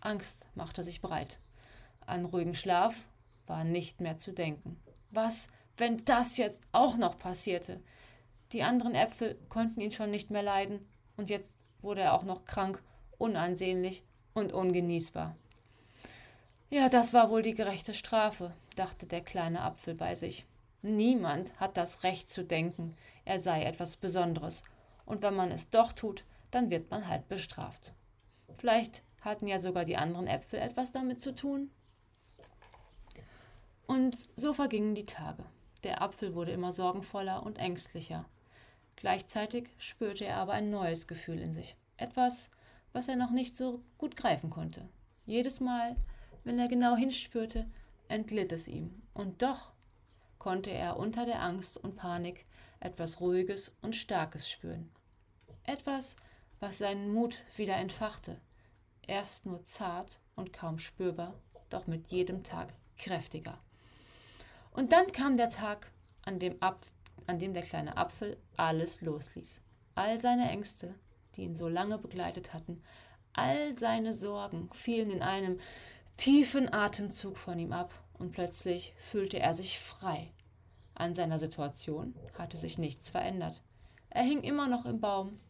Angst 0.00 0.44
machte 0.54 0.82
sich 0.82 1.00
breit. 1.00 1.38
An 2.06 2.24
ruhigen 2.24 2.54
Schlaf 2.54 2.94
war 3.46 3.64
nicht 3.64 4.00
mehr 4.00 4.18
zu 4.18 4.32
denken. 4.32 4.80
Was, 5.10 5.48
wenn 5.76 6.04
das 6.04 6.36
jetzt 6.36 6.62
auch 6.72 6.96
noch 6.96 7.18
passierte? 7.18 7.80
Die 8.52 8.62
anderen 8.62 8.94
Äpfel 8.94 9.38
konnten 9.48 9.80
ihn 9.80 9.92
schon 9.92 10.10
nicht 10.10 10.30
mehr 10.30 10.42
leiden, 10.42 10.86
und 11.16 11.30
jetzt 11.30 11.56
wurde 11.80 12.02
er 12.02 12.14
auch 12.14 12.24
noch 12.24 12.44
krank, 12.44 12.82
unansehnlich 13.18 14.02
und 14.34 14.52
ungenießbar. 14.52 15.36
Ja, 16.70 16.88
das 16.88 17.12
war 17.12 17.30
wohl 17.30 17.42
die 17.42 17.54
gerechte 17.54 17.94
Strafe, 17.94 18.52
dachte 18.74 19.06
der 19.06 19.20
kleine 19.20 19.62
Apfel 19.62 19.94
bei 19.94 20.14
sich. 20.14 20.44
Niemand 20.86 21.58
hat 21.58 21.78
das 21.78 22.02
Recht 22.02 22.28
zu 22.28 22.44
denken, 22.44 22.94
er 23.24 23.40
sei 23.40 23.62
etwas 23.62 23.96
Besonderes, 23.96 24.62
und 25.06 25.22
wenn 25.22 25.34
man 25.34 25.50
es 25.50 25.70
doch 25.70 25.94
tut, 25.94 26.24
dann 26.50 26.70
wird 26.70 26.90
man 26.90 27.08
halt 27.08 27.26
bestraft. 27.26 27.94
Vielleicht 28.58 29.02
hatten 29.22 29.46
ja 29.46 29.58
sogar 29.58 29.86
die 29.86 29.96
anderen 29.96 30.26
Äpfel 30.26 30.58
etwas 30.58 30.92
damit 30.92 31.22
zu 31.22 31.34
tun. 31.34 31.70
Und 33.86 34.14
so 34.36 34.52
vergingen 34.52 34.94
die 34.94 35.06
Tage. 35.06 35.42
Der 35.84 36.02
Apfel 36.02 36.34
wurde 36.34 36.52
immer 36.52 36.70
sorgenvoller 36.70 37.44
und 37.44 37.58
ängstlicher. 37.58 38.26
Gleichzeitig 38.96 39.70
spürte 39.78 40.26
er 40.26 40.36
aber 40.36 40.52
ein 40.52 40.68
neues 40.68 41.06
Gefühl 41.06 41.40
in 41.40 41.54
sich. 41.54 41.76
Etwas, 41.96 42.50
was 42.92 43.08
er 43.08 43.16
noch 43.16 43.30
nicht 43.30 43.56
so 43.56 43.80
gut 43.96 44.18
greifen 44.18 44.50
konnte. 44.50 44.86
Jedes 45.24 45.60
Mal, 45.60 45.96
wenn 46.44 46.58
er 46.58 46.68
genau 46.68 46.94
hinspürte, 46.94 47.64
entglitt 48.08 48.52
es 48.52 48.68
ihm. 48.68 49.02
Und 49.14 49.40
doch 49.40 49.73
konnte 50.44 50.68
er 50.68 50.98
unter 50.98 51.24
der 51.24 51.40
Angst 51.40 51.78
und 51.78 51.96
Panik 51.96 52.44
etwas 52.78 53.18
Ruhiges 53.18 53.74
und 53.80 53.96
Starkes 53.96 54.46
spüren. 54.46 54.90
Etwas, 55.62 56.16
was 56.60 56.76
seinen 56.76 57.14
Mut 57.14 57.42
wieder 57.56 57.76
entfachte. 57.76 58.38
Erst 59.06 59.46
nur 59.46 59.64
zart 59.64 60.18
und 60.36 60.52
kaum 60.52 60.78
spürbar, 60.78 61.32
doch 61.70 61.86
mit 61.86 62.08
jedem 62.08 62.42
Tag 62.42 62.74
kräftiger. 62.98 63.58
Und 64.72 64.92
dann 64.92 65.10
kam 65.12 65.38
der 65.38 65.48
Tag, 65.48 65.90
an 66.26 66.38
dem, 66.38 66.62
Apf 66.62 66.92
an 67.26 67.38
dem 67.38 67.54
der 67.54 67.62
kleine 67.62 67.96
Apfel 67.96 68.36
alles 68.58 69.00
losließ. 69.00 69.62
All 69.94 70.20
seine 70.20 70.50
Ängste, 70.50 70.94
die 71.36 71.44
ihn 71.44 71.54
so 71.54 71.68
lange 71.68 71.96
begleitet 71.96 72.52
hatten, 72.52 72.82
all 73.32 73.78
seine 73.78 74.12
Sorgen 74.12 74.68
fielen 74.74 75.10
in 75.10 75.22
einem 75.22 75.58
tiefen 76.18 76.70
Atemzug 76.70 77.38
von 77.38 77.58
ihm 77.58 77.72
ab 77.72 77.94
und 78.18 78.32
plötzlich 78.32 78.92
fühlte 78.98 79.38
er 79.38 79.54
sich 79.54 79.78
frei. 79.78 80.33
An 80.94 81.14
seiner 81.14 81.38
Situation 81.38 82.14
hatte 82.38 82.56
sich 82.56 82.78
nichts 82.78 83.08
verändert. 83.08 83.62
Er 84.10 84.22
hing 84.22 84.42
immer 84.42 84.68
noch 84.68 84.86
im 84.86 85.00
Baum, 85.00 85.40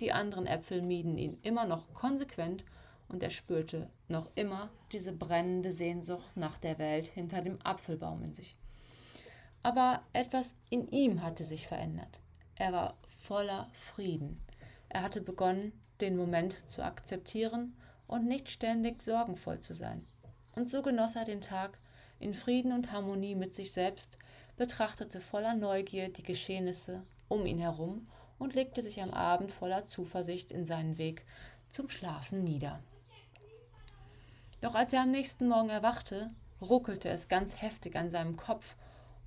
die 0.00 0.12
anderen 0.12 0.46
Äpfel 0.46 0.82
mieden 0.82 1.18
ihn 1.18 1.38
immer 1.42 1.64
noch 1.64 1.92
konsequent 1.94 2.64
und 3.08 3.22
er 3.22 3.30
spürte 3.30 3.88
noch 4.08 4.28
immer 4.34 4.70
diese 4.92 5.12
brennende 5.12 5.72
Sehnsucht 5.72 6.36
nach 6.36 6.58
der 6.58 6.78
Welt 6.78 7.06
hinter 7.06 7.42
dem 7.42 7.60
Apfelbaum 7.62 8.22
in 8.22 8.34
sich. 8.34 8.56
Aber 9.62 10.02
etwas 10.12 10.56
in 10.70 10.86
ihm 10.88 11.22
hatte 11.22 11.44
sich 11.44 11.66
verändert. 11.66 12.20
Er 12.54 12.72
war 12.72 12.96
voller 13.22 13.68
Frieden. 13.72 14.40
Er 14.88 15.02
hatte 15.02 15.20
begonnen, 15.20 15.72
den 16.00 16.16
Moment 16.16 16.56
zu 16.68 16.82
akzeptieren 16.82 17.76
und 18.06 18.26
nicht 18.26 18.50
ständig 18.50 19.02
sorgenvoll 19.02 19.60
zu 19.60 19.74
sein. 19.74 20.06
Und 20.54 20.68
so 20.68 20.82
genoss 20.82 21.16
er 21.16 21.24
den 21.24 21.40
Tag 21.40 21.78
in 22.20 22.34
Frieden 22.34 22.72
und 22.72 22.92
Harmonie 22.92 23.34
mit 23.34 23.54
sich 23.54 23.72
selbst, 23.72 24.18
betrachtete 24.58 25.20
voller 25.20 25.54
Neugier 25.54 26.10
die 26.10 26.22
Geschehnisse 26.22 27.02
um 27.28 27.46
ihn 27.46 27.58
herum 27.58 28.06
und 28.38 28.54
legte 28.54 28.82
sich 28.82 29.00
am 29.00 29.10
Abend 29.10 29.52
voller 29.52 29.86
Zuversicht 29.86 30.50
in 30.50 30.66
seinen 30.66 30.98
Weg 30.98 31.24
zum 31.70 31.88
Schlafen 31.88 32.44
nieder. 32.44 32.80
Doch 34.60 34.74
als 34.74 34.92
er 34.92 35.02
am 35.02 35.10
nächsten 35.10 35.48
Morgen 35.48 35.70
erwachte, 35.70 36.30
ruckelte 36.60 37.08
es 37.08 37.28
ganz 37.28 37.62
heftig 37.62 37.96
an 37.96 38.10
seinem 38.10 38.36
Kopf 38.36 38.74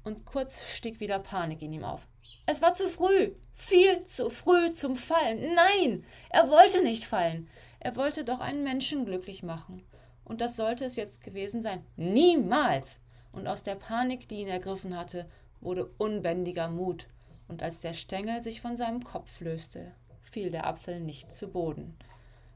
und 0.04 0.26
kurz 0.26 0.64
stieg 0.66 1.00
wieder 1.00 1.20
Panik 1.20 1.62
in 1.62 1.74
ihm 1.74 1.86
auf. 1.86 2.08
Es 2.46 2.62
war 2.62 2.74
zu 2.74 2.90
früh, 2.90 3.32
viel 3.54 4.04
zu 4.04 4.30
früh 4.30 4.72
zum 4.72 4.98
Fallen. 4.98 5.56
Nein, 5.56 6.04
er 6.30 6.50
wollte 6.50 6.84
nicht 6.84 7.06
fallen. 7.06 7.48
Er 7.80 7.96
wollte 7.96 8.24
doch 8.24 8.40
einen 8.40 8.64
Menschen 8.64 9.06
glücklich 9.06 9.44
machen. 9.44 9.84
Und 10.26 10.42
das 10.42 10.56
sollte 10.56 10.86
es 10.86 10.96
jetzt 10.96 11.24
gewesen 11.24 11.62
sein. 11.62 11.86
Niemals! 11.96 13.00
Und 13.32 13.48
aus 13.48 13.64
der 13.64 13.76
Panik, 13.76 14.28
die 14.28 14.42
ihn 14.42 14.48
ergriffen 14.48 14.98
hatte, 14.98 15.30
wurde 15.62 15.86
unbändiger 15.98 16.70
Mut. 16.70 17.08
Und 17.48 17.64
als 17.64 17.82
der 17.82 17.94
Stängel 17.94 18.42
sich 18.42 18.62
von 18.62 18.78
seinem 18.78 19.04
Kopf 19.04 19.40
löste, 19.42 19.92
fiel 20.22 20.52
der 20.52 20.68
Apfel 20.68 21.00
nicht 21.00 21.34
zu 21.36 21.50
Boden. 21.50 21.98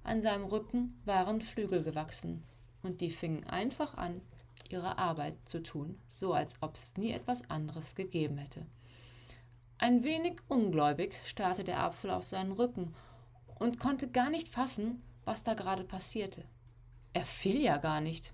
An 0.04 0.22
seinem 0.22 0.46
Rücken 0.46 1.02
waren 1.06 1.42
Flügel 1.42 1.84
gewachsen, 1.84 2.44
und 2.84 3.02
die 3.02 3.10
fingen 3.10 3.44
einfach 3.46 3.96
an, 3.96 4.22
ihre 4.70 4.98
Arbeit 4.98 5.36
zu 5.46 5.62
tun, 5.62 6.00
so 6.08 6.34
als 6.34 6.56
ob 6.62 6.76
es 6.76 6.96
nie 6.98 7.12
etwas 7.12 7.50
anderes 7.50 7.96
gegeben 7.96 8.38
hätte. 8.38 8.66
Ein 9.78 10.04
wenig 10.04 10.38
ungläubig 10.48 11.16
starrte 11.26 11.64
der 11.64 11.80
Apfel 11.82 12.12
auf 12.12 12.28
seinen 12.28 12.54
Rücken 12.54 12.96
und 13.60 13.80
konnte 13.80 14.08
gar 14.08 14.30
nicht 14.30 14.48
fassen, 14.48 15.02
was 15.26 15.44
da 15.44 15.54
gerade 15.54 15.84
passierte. 15.84 16.44
Er 17.14 17.26
fiel 17.26 17.60
ja 17.62 17.78
gar 17.78 18.02
nicht. 18.02 18.34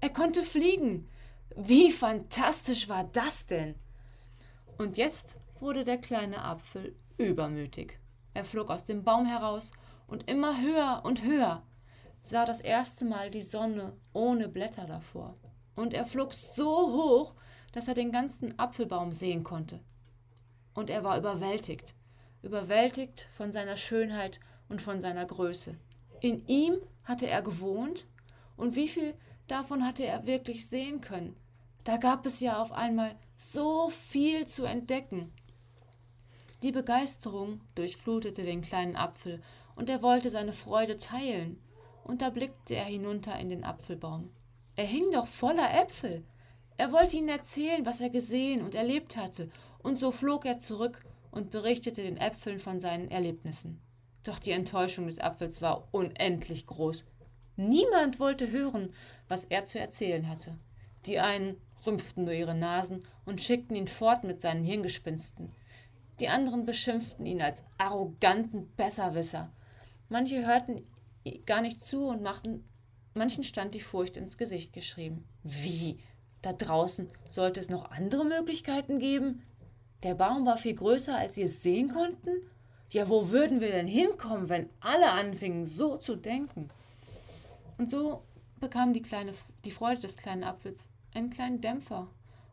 Er 0.00 0.10
konnte 0.10 0.42
fliegen. 0.42 1.08
Wie 1.56 1.90
fantastisch 1.90 2.88
war 2.88 3.04
das 3.04 3.46
denn? 3.46 3.74
Und 4.78 4.96
jetzt 4.96 5.36
wurde 5.58 5.84
der 5.84 5.98
kleine 5.98 6.42
Apfel 6.42 6.94
übermütig. 7.18 7.98
Er 8.34 8.44
flog 8.44 8.70
aus 8.70 8.84
dem 8.84 9.02
Baum 9.02 9.26
heraus 9.26 9.72
und 10.06 10.30
immer 10.30 10.60
höher 10.60 11.02
und 11.04 11.24
höher, 11.24 11.62
sah 12.22 12.44
das 12.44 12.60
erste 12.60 13.04
Mal 13.04 13.30
die 13.30 13.42
Sonne 13.42 13.92
ohne 14.12 14.48
Blätter 14.48 14.86
davor. 14.86 15.36
Und 15.74 15.94
er 15.94 16.06
flog 16.06 16.32
so 16.32 16.66
hoch, 16.66 17.34
dass 17.72 17.88
er 17.88 17.94
den 17.94 18.12
ganzen 18.12 18.58
Apfelbaum 18.58 19.12
sehen 19.12 19.44
konnte. 19.44 19.80
Und 20.74 20.90
er 20.90 21.04
war 21.04 21.18
überwältigt, 21.18 21.94
überwältigt 22.42 23.28
von 23.32 23.52
seiner 23.52 23.76
Schönheit 23.76 24.40
und 24.68 24.80
von 24.80 25.00
seiner 25.00 25.24
Größe. 25.24 25.76
In 26.20 26.46
ihm 26.46 26.76
hatte 27.04 27.26
er 27.26 27.42
gewohnt 27.42 28.06
und 28.56 28.76
wie 28.76 28.88
viel 28.88 29.14
davon 29.50 29.84
hatte 29.84 30.04
er 30.04 30.26
wirklich 30.26 30.68
sehen 30.68 31.00
können? 31.00 31.36
Da 31.84 31.96
gab 31.96 32.26
es 32.26 32.40
ja 32.40 32.60
auf 32.60 32.72
einmal 32.72 33.16
so 33.36 33.90
viel 33.90 34.46
zu 34.46 34.64
entdecken. 34.64 35.32
Die 36.62 36.72
Begeisterung 36.72 37.60
durchflutete 37.74 38.42
den 38.42 38.60
kleinen 38.60 38.96
Apfel 38.96 39.42
und 39.76 39.88
er 39.88 40.02
wollte 40.02 40.30
seine 40.30 40.52
Freude 40.52 40.98
teilen. 40.98 41.58
Und 42.04 42.22
da 42.22 42.30
blickte 42.30 42.74
er 42.74 42.84
hinunter 42.84 43.38
in 43.38 43.48
den 43.48 43.64
Apfelbaum. 43.64 44.30
Er 44.76 44.84
hing 44.84 45.10
doch 45.12 45.26
voller 45.26 45.72
Äpfel. 45.82 46.24
Er 46.76 46.92
wollte 46.92 47.16
ihnen 47.16 47.28
erzählen, 47.28 47.84
was 47.86 48.00
er 48.00 48.10
gesehen 48.10 48.62
und 48.62 48.74
erlebt 48.74 49.16
hatte, 49.16 49.50
und 49.82 49.98
so 49.98 50.10
flog 50.10 50.44
er 50.44 50.58
zurück 50.58 51.04
und 51.30 51.50
berichtete 51.50 52.02
den 52.02 52.16
Äpfeln 52.16 52.58
von 52.58 52.80
seinen 52.80 53.10
Erlebnissen. 53.10 53.80
Doch 54.24 54.38
die 54.38 54.50
Enttäuschung 54.50 55.06
des 55.06 55.18
Apfels 55.18 55.62
war 55.62 55.88
unendlich 55.92 56.66
groß. 56.66 57.06
Niemand 57.60 58.18
wollte 58.20 58.50
hören, 58.50 58.94
was 59.28 59.44
er 59.44 59.66
zu 59.66 59.78
erzählen 59.78 60.28
hatte. 60.28 60.56
Die 61.04 61.18
einen 61.18 61.56
rümpften 61.86 62.24
nur 62.24 62.32
ihre 62.32 62.54
Nasen 62.54 63.02
und 63.26 63.42
schickten 63.42 63.76
ihn 63.76 63.86
fort 63.86 64.24
mit 64.24 64.40
seinen 64.40 64.64
Hirngespinsten. 64.64 65.50
Die 66.20 66.28
anderen 66.28 66.64
beschimpften 66.64 67.26
ihn 67.26 67.42
als 67.42 67.62
arroganten 67.76 68.70
Besserwisser. 68.76 69.52
Manche 70.08 70.46
hörten 70.46 70.86
gar 71.44 71.60
nicht 71.60 71.84
zu 71.84 72.06
und 72.06 72.22
machten 72.22 72.64
Manchen 73.12 73.44
stand 73.44 73.74
die 73.74 73.80
Furcht 73.80 74.16
ins 74.16 74.38
Gesicht 74.38 74.72
geschrieben. 74.72 75.26
Wie? 75.42 75.98
Da 76.40 76.54
draußen 76.54 77.10
sollte 77.28 77.60
es 77.60 77.68
noch 77.68 77.90
andere 77.90 78.24
Möglichkeiten 78.24 78.98
geben? 78.98 79.42
Der 80.02 80.14
Baum 80.14 80.46
war 80.46 80.56
viel 80.56 80.74
größer, 80.74 81.14
als 81.14 81.34
sie 81.34 81.42
es 81.42 81.62
sehen 81.62 81.90
konnten? 81.90 82.30
Ja, 82.90 83.10
wo 83.10 83.28
würden 83.30 83.60
wir 83.60 83.70
denn 83.70 83.86
hinkommen, 83.86 84.48
wenn 84.48 84.70
alle 84.80 85.10
anfingen, 85.10 85.64
so 85.64 85.98
zu 85.98 86.16
denken? 86.16 86.68
Und 87.80 87.90
so 87.90 88.20
bekam 88.60 88.92
die, 88.92 89.00
kleine, 89.00 89.32
die 89.64 89.70
Freude 89.70 90.02
des 90.02 90.18
kleinen 90.18 90.44
Apfels 90.44 90.90
einen 91.14 91.30
kleinen 91.30 91.62
Dämpfer, 91.62 92.08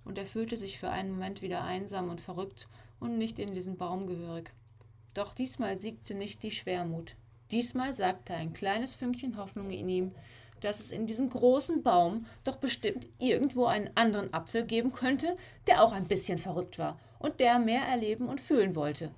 und 0.05 0.17
er 0.17 0.25
fühlte 0.25 0.55
sich 0.55 0.79
für 0.79 0.89
einen 0.89 1.11
Moment 1.11 1.41
wieder 1.41 1.65
einsam 1.65 2.09
und 2.09 2.21
verrückt 2.21 2.69
und 3.01 3.17
nicht 3.17 3.37
in 3.37 3.53
diesen 3.53 3.75
Baum 3.75 4.07
gehörig. 4.07 4.53
Doch 5.13 5.35
diesmal 5.35 5.79
siegte 5.79 6.15
nicht 6.15 6.43
die 6.43 6.51
Schwermut. 6.51 7.17
Diesmal 7.51 7.93
sagte 7.93 8.35
ein 8.35 8.53
kleines 8.53 8.95
Fünkchen 8.95 9.35
Hoffnung 9.35 9.69
in 9.69 9.89
ihm, 9.89 10.15
dass 10.61 10.79
es 10.79 10.93
in 10.93 11.07
diesem 11.07 11.29
großen 11.29 11.83
Baum 11.83 12.25
doch 12.45 12.55
bestimmt 12.55 13.05
irgendwo 13.19 13.65
einen 13.65 13.89
anderen 13.95 14.33
Apfel 14.33 14.63
geben 14.63 14.93
könnte, 14.93 15.35
der 15.67 15.83
auch 15.83 15.91
ein 15.91 16.07
bisschen 16.07 16.37
verrückt 16.37 16.79
war 16.79 16.97
und 17.19 17.41
der 17.41 17.59
mehr 17.59 17.81
erleben 17.81 18.29
und 18.29 18.39
fühlen 18.39 18.77
wollte. 18.77 19.11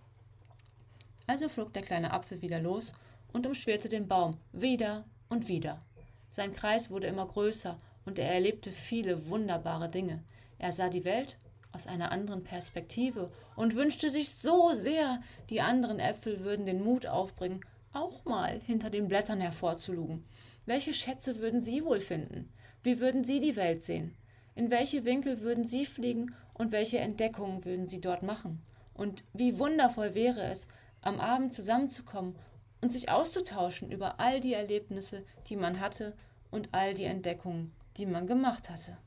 Also 1.28 1.50
flog 1.50 1.72
der 1.74 1.84
kleine 1.84 2.14
Apfel 2.14 2.42
wieder 2.42 2.60
los 2.60 2.94
und 3.32 3.46
umschwirrte 3.46 3.90
den 3.90 4.08
Baum 4.08 4.38
wieder 4.52 5.06
und 5.30 5.48
wieder. 5.48 5.84
Sein 6.30 6.54
Kreis 6.54 6.90
wurde 6.90 7.08
immer 7.08 7.26
größer 7.26 7.80
und 8.06 8.20
er 8.20 8.32
erlebte 8.32 8.72
viele 8.72 9.28
wunderbare 9.28 9.90
Dinge. 9.90 10.24
Er 10.60 10.72
sah 10.72 10.90
die 10.90 11.06
Welt 11.06 11.38
aus 11.72 11.88
einer 11.88 12.12
anderen 12.12 12.44
Perspektive 12.44 13.32
und 13.56 13.76
wünschte 13.76 14.10
sich 14.10 14.30
so 14.30 14.74
sehr, 14.74 15.22
die 15.50 15.62
anderen 15.62 16.00
Äpfel 16.00 16.44
würden 16.44 16.66
den 16.66 16.84
Mut 16.84 17.06
aufbringen, 17.06 17.62
auch 17.94 18.26
mal 18.26 18.60
hinter 18.66 18.90
den 18.90 19.08
Blättern 19.08 19.40
hervorzulugen. 19.40 20.24
Welche 20.66 20.94
Schätze 20.94 21.40
würden 21.40 21.62
Sie 21.62 21.84
wohl 21.84 22.00
finden? 22.00 22.52
Wie 22.84 23.00
würden 23.00 23.24
Sie 23.24 23.40
die 23.40 23.56
Welt 23.56 23.84
sehen? 23.84 24.16
In 24.56 24.72
welche 24.72 25.06
Winkel 25.06 25.42
würden 25.42 25.66
Sie 25.66 25.86
fliegen 25.86 26.36
und 26.54 26.72
welche 26.72 27.00
Entdeckungen 27.00 27.66
würden 27.66 27.88
Sie 27.88 28.02
dort 28.02 28.24
machen? 28.24 28.62
Und 28.94 29.24
wie 29.34 29.58
wundervoll 29.58 30.14
wäre 30.16 30.44
es, 30.44 30.68
am 31.02 31.20
Abend 31.20 31.54
zusammenzukommen 31.54 32.36
und 32.82 32.92
sich 32.92 33.10
auszutauschen 33.10 33.92
über 33.92 34.20
all 34.20 34.40
die 34.40 34.54
Erlebnisse, 34.54 35.26
die 35.48 35.56
man 35.56 35.80
hatte 35.80 36.16
und 36.52 36.70
all 36.72 36.94
die 36.94 37.06
Entdeckungen, 37.06 37.74
die 37.98 38.06
man 38.06 38.28
gemacht 38.28 38.70
hatte. 38.70 38.98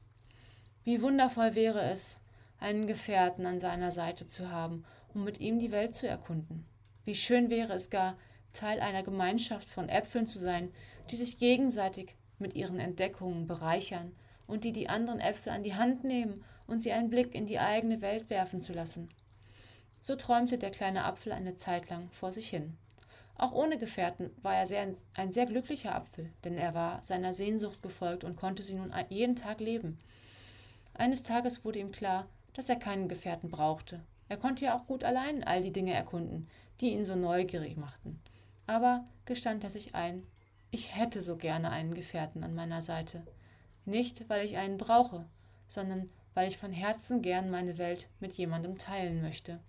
Wie 0.85 1.01
wundervoll 1.01 1.55
wäre 1.55 1.83
es, 1.83 2.19
einen 2.59 2.87
Gefährten 2.87 3.47
an 3.47 3.61
seiner 3.61 3.91
Seite 3.91 4.27
zu 4.27 4.51
haben, 4.51 4.85
um 5.15 5.25
mit 5.25 5.41
ihm 5.41 5.59
die 5.59 5.73
Welt 5.73 5.95
zu 5.95 6.07
erkunden. 6.07 6.67
Wie 7.05 7.15
schön 7.15 7.51
wäre 7.51 7.73
es 7.73 7.91
gar, 7.91 8.17
Teil 8.53 8.81
einer 8.81 9.03
Gemeinschaft 9.03 9.69
von 9.69 9.89
Äpfeln 9.89 10.27
zu 10.27 10.39
sein, 10.39 10.73
die 11.11 11.17
sich 11.17 11.39
gegenseitig 11.39 12.15
mit 12.39 12.55
ihren 12.55 12.79
Entdeckungen 12.79 13.47
bereichern 13.47 14.13
und 14.47 14.65
die 14.65 14.73
die 14.73 14.89
anderen 14.89 15.21
Äpfel 15.21 15.53
an 15.53 15.63
die 15.63 15.75
Hand 15.75 16.05
nehmen 16.05 16.45
und 16.67 16.83
sie 16.83 16.93
einen 16.93 17.11
Blick 17.11 17.35
in 17.35 17.47
die 17.47 17.59
eigene 17.59 18.01
Welt 18.01 18.31
werfen 18.31 18.61
zu 18.61 18.73
lassen. 18.73 19.09
So 20.01 20.17
träumte 20.17 20.59
der 20.59 20.71
kleine 20.71 21.05
Apfel 21.05 21.33
eine 21.33 21.55
Zeit 21.55 21.89
lang 21.89 22.11
vor 22.11 22.33
sich 22.33 22.49
hin. 22.49 22.77
Auch 23.37 23.53
ohne 23.53 23.79
Gefährten 23.79 24.31
war 24.43 24.55
er 24.55 24.67
sehr, 24.67 24.87
ein 25.15 25.33
sehr 25.33 25.47
glücklicher 25.47 25.95
Apfel, 25.95 26.31
denn 26.45 26.57
er 26.57 26.75
war 26.75 27.03
seiner 27.03 27.33
Sehnsucht 27.33 27.83
gefolgt 27.83 28.25
und 28.25 28.37
konnte 28.37 28.63
sie 28.63 28.75
nun 28.75 28.93
jeden 29.09 29.37
Tag 29.37 29.61
leben. 29.61 29.99
Eines 30.95 31.23
Tages 31.23 31.65
wurde 31.65 31.79
ihm 31.79 31.93
klar, 31.93 32.27
dass 32.55 32.69
er 32.69 32.77
keinen 32.77 33.09
Gefährten 33.09 33.51
brauchte. 33.51 34.01
Er 34.29 34.37
konnte 34.37 34.65
ja 34.65 34.77
auch 34.77 34.87
gut 34.87 35.05
allein 35.05 35.43
all 35.45 35.63
die 35.63 35.73
Dinge 35.73 35.95
erkunden, 35.95 36.49
die 36.81 36.93
ihn 36.93 37.05
so 37.05 37.17
neugierig 37.17 37.77
machten. 37.77 38.21
Aber 38.67 39.05
gestand 39.25 39.65
er 39.65 39.71
sich 39.71 39.95
ein, 39.95 40.27
ich 40.71 40.97
hätte 40.97 41.21
so 41.21 41.37
gerne 41.37 41.71
einen 41.71 41.95
Gefährten 41.95 42.45
an 42.45 42.55
meiner 42.55 42.81
Seite. 42.81 43.23
Nicht, 43.85 44.29
weil 44.29 44.45
ich 44.45 44.57
einen 44.57 44.79
brauche, 44.79 45.27
sondern 45.67 46.11
weil 46.35 46.49
ich 46.49 46.57
von 46.57 46.73
Herzen 46.73 47.21
gern 47.21 47.51
meine 47.51 47.79
Welt 47.79 48.09
mit 48.21 48.35
jemandem 48.35 48.79
teilen 48.79 49.21
möchte. 49.21 49.61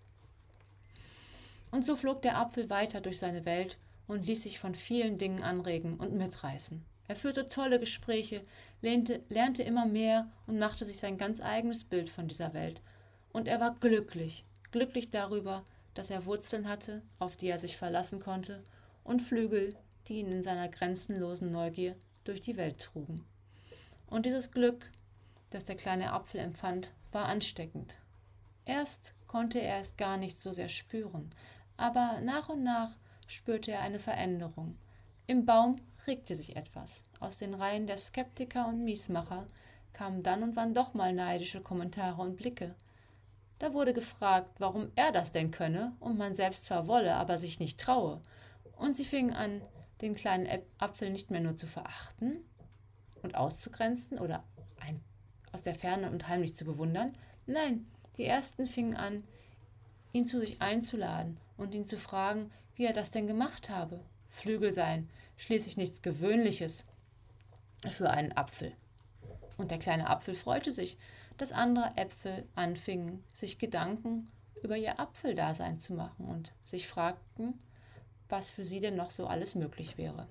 Und 1.73 1.87
so 1.87 1.95
flog 1.95 2.21
der 2.21 2.37
Apfel 2.37 2.69
weiter 2.69 3.01
durch 3.01 3.17
seine 3.17 3.45
Welt 3.45 3.79
und 4.07 4.27
ließ 4.27 4.43
sich 4.43 4.59
von 4.59 4.75
vielen 4.75 5.17
Dingen 5.17 5.41
anregen 5.41 5.95
und 5.95 6.13
mitreißen. 6.13 6.85
Er 7.07 7.15
führte 7.15 7.49
tolle 7.49 7.79
Gespräche, 7.79 8.45
lehnte, 8.83 9.21
lernte 9.27 9.63
immer 9.63 9.87
mehr 9.87 10.29
und 10.45 10.59
machte 10.59 10.85
sich 10.85 10.99
sein 10.99 11.17
ganz 11.17 11.41
eigenes 11.41 11.83
Bild 11.83 12.11
von 12.11 12.27
dieser 12.27 12.53
Welt. 12.53 12.79
Und 13.31 13.47
er 13.47 13.59
war 13.59 13.73
glücklich, 13.79 14.43
glücklich 14.71 15.09
darüber, 15.09 15.65
dass 15.95 16.11
er 16.11 16.27
Wurzeln 16.27 16.67
hatte, 16.67 17.01
auf 17.17 17.37
die 17.37 17.47
er 17.47 17.57
sich 17.57 17.75
verlassen 17.75 18.19
konnte, 18.19 18.63
und 19.03 19.23
Flügel, 19.23 19.75
die 20.07 20.19
ihn 20.19 20.31
in 20.31 20.43
seiner 20.43 20.69
grenzenlosen 20.69 21.51
Neugier 21.51 21.95
durch 22.23 22.43
die 22.43 22.55
Welt 22.55 22.81
trugen. 22.81 23.25
Und 24.05 24.27
dieses 24.27 24.51
Glück, 24.51 24.91
das 25.49 25.65
der 25.65 25.75
kleine 25.75 26.13
Apfel 26.13 26.39
empfand, 26.39 26.91
war 27.11 27.25
ansteckend. 27.25 27.95
Erst 28.63 29.15
konnte 29.25 29.59
er 29.59 29.79
es 29.79 29.97
gar 29.97 30.17
nicht 30.17 30.39
so 30.39 30.51
sehr 30.51 30.69
spüren, 30.69 31.31
aber 31.77 32.21
nach 32.21 32.49
und 32.49 32.63
nach 32.63 32.91
spürte 33.27 33.71
er 33.71 33.81
eine 33.81 33.99
Veränderung. 33.99 34.77
Im 35.27 35.45
Baum 35.45 35.77
regte 36.05 36.35
sich 36.35 36.55
etwas. 36.55 37.03
Aus 37.19 37.39
den 37.39 37.53
Reihen 37.53 37.87
der 37.87 37.97
Skeptiker 37.97 38.67
und 38.67 38.83
Miesmacher 38.83 39.47
kamen 39.93 40.23
dann 40.23 40.43
und 40.43 40.55
wann 40.55 40.73
doch 40.73 40.93
mal 40.93 41.13
neidische 41.13 41.61
Kommentare 41.61 42.21
und 42.21 42.35
Blicke. 42.35 42.75
Da 43.59 43.73
wurde 43.73 43.93
gefragt, 43.93 44.49
warum 44.59 44.91
er 44.95 45.11
das 45.11 45.31
denn 45.31 45.51
könne 45.51 45.93
und 45.99 46.17
man 46.17 46.35
selbst 46.35 46.65
zwar 46.65 46.87
wolle, 46.87 47.15
aber 47.15 47.37
sich 47.37 47.59
nicht 47.59 47.79
traue. 47.79 48.21
Und 48.75 48.97
sie 48.97 49.05
fingen 49.05 49.33
an, 49.33 49.61
den 50.01 50.15
kleinen 50.15 50.47
Apfel 50.79 51.09
nicht 51.09 51.31
mehr 51.31 51.39
nur 51.39 51.55
zu 51.55 51.67
verachten 51.67 52.43
und 53.21 53.35
auszugrenzen 53.35 54.19
oder 54.19 54.43
aus 55.53 55.61
der 55.61 55.75
Ferne 55.75 56.09
und 56.09 56.27
heimlich 56.27 56.55
zu 56.55 56.65
bewundern. 56.65 57.15
Nein, 57.45 57.85
die 58.17 58.25
ersten 58.25 58.67
fingen 58.67 58.95
an, 58.95 59.23
ihn 60.13 60.25
zu 60.25 60.39
sich 60.39 60.61
einzuladen 60.61 61.37
und 61.57 61.73
ihn 61.75 61.85
zu 61.85 61.97
fragen, 61.97 62.51
wie 62.75 62.85
er 62.85 62.93
das 62.93 63.11
denn 63.11 63.27
gemacht 63.27 63.69
habe. 63.69 63.99
Flügel 64.29 64.71
seien 64.71 65.09
schließlich 65.37 65.75
nichts 65.75 66.01
Gewöhnliches 66.01 66.85
für 67.89 68.09
einen 68.09 68.31
Apfel. 68.31 68.71
Und 69.57 69.71
der 69.71 69.79
kleine 69.79 70.09
Apfel 70.09 70.35
freute 70.35 70.71
sich, 70.71 70.97
dass 71.37 71.51
andere 71.51 71.91
Äpfel 71.97 72.47
anfingen, 72.55 73.23
sich 73.33 73.59
Gedanken 73.59 74.31
über 74.63 74.77
ihr 74.77 74.99
Apfeldasein 74.99 75.77
zu 75.77 75.93
machen 75.93 76.25
und 76.25 76.53
sich 76.63 76.87
fragten, 76.87 77.59
was 78.29 78.49
für 78.49 78.65
sie 78.65 78.79
denn 78.79 78.95
noch 78.95 79.11
so 79.11 79.27
alles 79.27 79.55
möglich 79.55 79.97
wäre. 79.97 80.27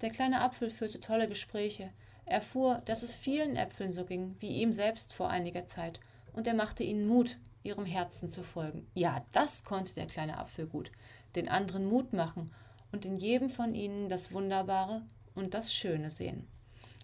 Der 0.00 0.10
kleine 0.10 0.42
Apfel 0.42 0.70
führte 0.70 1.00
tolle 1.00 1.28
Gespräche, 1.28 1.90
erfuhr, 2.26 2.82
dass 2.84 3.02
es 3.02 3.14
vielen 3.14 3.56
Äpfeln 3.56 3.92
so 3.92 4.04
ging 4.04 4.36
wie 4.40 4.60
ihm 4.60 4.72
selbst 4.72 5.12
vor 5.12 5.30
einiger 5.30 5.66
Zeit, 5.66 6.00
und 6.32 6.46
er 6.46 6.54
machte 6.54 6.84
ihnen 6.84 7.06
Mut, 7.06 7.38
ihrem 7.66 7.84
Herzen 7.84 8.28
zu 8.28 8.42
folgen. 8.42 8.86
Ja, 8.94 9.24
das 9.32 9.64
konnte 9.64 9.94
der 9.94 10.06
kleine 10.06 10.38
Apfel 10.38 10.66
gut, 10.66 10.90
den 11.34 11.48
anderen 11.48 11.86
Mut 11.86 12.12
machen 12.12 12.52
und 12.92 13.04
in 13.04 13.16
jedem 13.16 13.50
von 13.50 13.74
ihnen 13.74 14.08
das 14.08 14.32
Wunderbare 14.32 15.02
und 15.34 15.54
das 15.54 15.74
Schöne 15.74 16.10
sehen. 16.10 16.46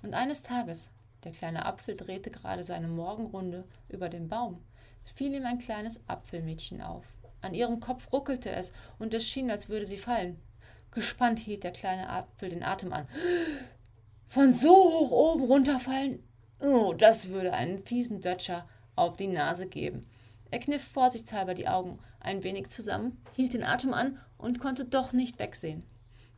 Und 0.02 0.14
eines 0.14 0.42
Tages, 0.42 0.90
der 1.24 1.32
kleine 1.32 1.66
Apfel 1.66 1.96
drehte 1.96 2.30
gerade 2.30 2.64
seine 2.64 2.88
Morgenrunde 2.88 3.64
über 3.88 4.08
den 4.08 4.28
Baum, 4.28 4.62
fiel 5.14 5.34
ihm 5.34 5.44
ein 5.44 5.58
kleines 5.58 6.00
Apfelmädchen 6.08 6.80
auf. 6.80 7.04
An 7.40 7.54
ihrem 7.54 7.80
Kopf 7.80 8.12
ruckelte 8.12 8.50
es, 8.50 8.72
und 8.98 9.14
es 9.14 9.26
schien, 9.26 9.50
als 9.50 9.68
würde 9.68 9.84
sie 9.84 9.98
fallen. 9.98 10.40
Gespannt 10.92 11.38
hielt 11.38 11.64
der 11.64 11.72
kleine 11.72 12.08
Apfel 12.08 12.50
den 12.50 12.62
Atem 12.62 12.92
an. 12.92 13.08
Von 14.28 14.52
so 14.52 14.70
hoch 14.70 15.10
oben 15.10 15.44
runterfallen? 15.44 16.22
Oh, 16.60 16.92
das 16.92 17.30
würde 17.30 17.52
einen 17.52 17.80
fiesen 17.80 18.20
Dötscher 18.20 18.68
auf 18.94 19.16
die 19.16 19.26
Nase 19.26 19.66
geben. 19.66 20.06
Er 20.52 20.58
kniff 20.58 20.86
vorsichtshalber 20.86 21.54
die 21.54 21.66
Augen 21.66 21.98
ein 22.20 22.44
wenig 22.44 22.68
zusammen, 22.68 23.16
hielt 23.32 23.54
den 23.54 23.64
Atem 23.64 23.94
an 23.94 24.20
und 24.36 24.60
konnte 24.60 24.84
doch 24.84 25.14
nicht 25.14 25.38
wegsehen. 25.38 25.82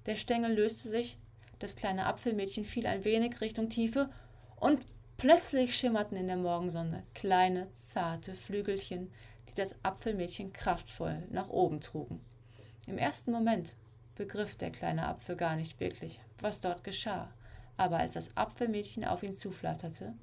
Der 0.06 0.14
Stängel 0.14 0.54
löste 0.54 0.88
sich, 0.88 1.18
das 1.58 1.74
kleine 1.74 2.06
Apfelmädchen 2.06 2.64
fiel 2.64 2.86
ein 2.86 3.04
wenig 3.04 3.40
Richtung 3.40 3.70
Tiefe 3.70 4.08
und 4.54 4.86
plötzlich 5.16 5.76
schimmerten 5.76 6.16
in 6.16 6.28
der 6.28 6.36
Morgensonne 6.36 7.02
kleine, 7.12 7.68
zarte 7.72 8.36
Flügelchen, 8.36 9.10
die 9.48 9.54
das 9.54 9.74
Apfelmädchen 9.82 10.52
kraftvoll 10.52 11.24
nach 11.30 11.48
oben 11.48 11.80
trugen. 11.80 12.20
Im 12.86 12.98
ersten 12.98 13.32
Moment 13.32 13.74
begriff 14.14 14.54
der 14.54 14.70
kleine 14.70 15.08
Apfel 15.08 15.34
gar 15.34 15.56
nicht 15.56 15.80
wirklich, 15.80 16.20
was 16.38 16.60
dort 16.60 16.84
geschah, 16.84 17.34
aber 17.76 17.96
als 17.96 18.14
das 18.14 18.36
Apfelmädchen 18.36 19.04
auf 19.04 19.24
ihn 19.24 19.34
zuflatterte, 19.34 20.14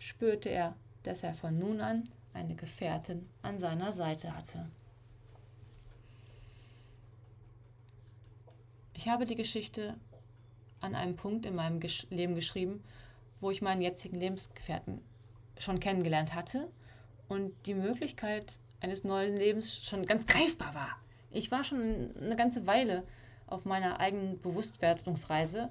spürte 0.00 0.48
er, 0.48 0.74
dass 1.04 1.22
er 1.22 1.34
von 1.34 1.56
nun 1.56 1.80
an 1.80 2.08
eine 2.36 2.54
Gefährtin 2.54 3.28
an 3.42 3.58
seiner 3.58 3.92
Seite 3.92 4.36
hatte. 4.36 4.66
Ich 8.94 9.08
habe 9.08 9.26
die 9.26 9.36
Geschichte 9.36 9.96
an 10.80 10.94
einem 10.94 11.16
Punkt 11.16 11.46
in 11.46 11.54
meinem 11.54 11.80
Gesch 11.80 12.06
Leben 12.10 12.34
geschrieben, 12.34 12.84
wo 13.40 13.50
ich 13.50 13.62
meinen 13.62 13.82
jetzigen 13.82 14.16
Lebensgefährten 14.16 15.00
schon 15.58 15.80
kennengelernt 15.80 16.34
hatte 16.34 16.68
und 17.28 17.52
die 17.66 17.74
Möglichkeit 17.74 18.58
eines 18.80 19.04
neuen 19.04 19.36
Lebens 19.36 19.82
schon 19.84 20.04
ganz 20.04 20.26
greifbar 20.26 20.74
war. 20.74 20.90
Ich 21.30 21.50
war 21.50 21.64
schon 21.64 22.14
eine 22.16 22.36
ganze 22.36 22.66
Weile 22.66 23.02
auf 23.46 23.64
meiner 23.64 23.98
eigenen 23.98 24.40
Bewusstwerdungsreise, 24.40 25.70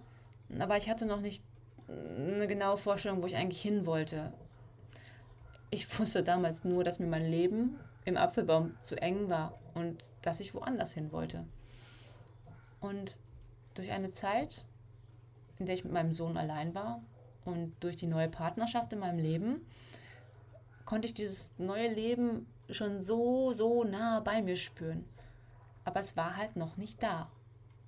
aber 0.59 0.77
ich 0.77 0.89
hatte 0.89 1.05
noch 1.05 1.21
nicht 1.21 1.43
eine 1.87 2.47
genaue 2.47 2.77
Vorstellung, 2.77 3.21
wo 3.21 3.27
ich 3.27 3.35
eigentlich 3.35 3.61
hin 3.61 3.85
wollte. 3.85 4.33
Ich 5.75 5.99
wusste 5.99 6.23
damals 6.23 6.63
nur, 6.63 6.85
dass 6.85 6.99
mir 6.99 7.05
mein 7.05 7.29
Leben 7.29 7.77
im 8.05 8.15
Apfelbaum 8.15 8.77
zu 8.79 8.95
eng 9.01 9.27
war 9.27 9.59
und 9.73 10.05
dass 10.21 10.39
ich 10.39 10.53
woanders 10.53 10.93
hin 10.93 11.11
wollte. 11.11 11.43
Und 12.79 13.19
durch 13.73 13.91
eine 13.91 14.11
Zeit, 14.11 14.63
in 15.59 15.65
der 15.65 15.75
ich 15.75 15.83
mit 15.83 15.91
meinem 15.91 16.13
Sohn 16.13 16.37
allein 16.37 16.73
war 16.73 17.01
und 17.43 17.75
durch 17.81 17.97
die 17.97 18.07
neue 18.07 18.29
Partnerschaft 18.29 18.93
in 18.93 18.99
meinem 18.99 19.19
Leben, 19.19 19.65
konnte 20.85 21.07
ich 21.07 21.13
dieses 21.13 21.51
neue 21.57 21.93
Leben 21.93 22.47
schon 22.69 23.01
so, 23.01 23.51
so 23.51 23.83
nah 23.83 24.21
bei 24.21 24.41
mir 24.41 24.55
spüren. 24.55 25.03
Aber 25.83 25.99
es 25.99 26.15
war 26.15 26.37
halt 26.37 26.55
noch 26.55 26.77
nicht 26.77 27.03
da. 27.03 27.29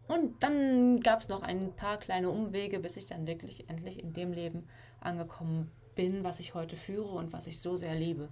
Und 0.10 0.44
dann 0.44 1.00
gab 1.00 1.22
es 1.22 1.30
noch 1.30 1.42
ein 1.42 1.72
paar 1.72 2.00
kleine 2.00 2.32
Umwege, 2.32 2.80
bis 2.80 2.98
ich 2.98 3.06
dann 3.06 3.28
wirklich 3.28 3.70
endlich 3.70 3.98
in 4.04 4.12
dem 4.12 4.34
Leben 4.34 4.68
angekommen 5.00 5.72
bin, 5.98 6.24
was 6.24 6.40
ich 6.40 6.54
heute 6.54 6.78
führe 6.78 7.10
und 7.10 7.34
was 7.34 7.48
ich 7.48 7.60
so 7.60 7.76
sehr 7.76 7.96
liebe. 7.96 8.30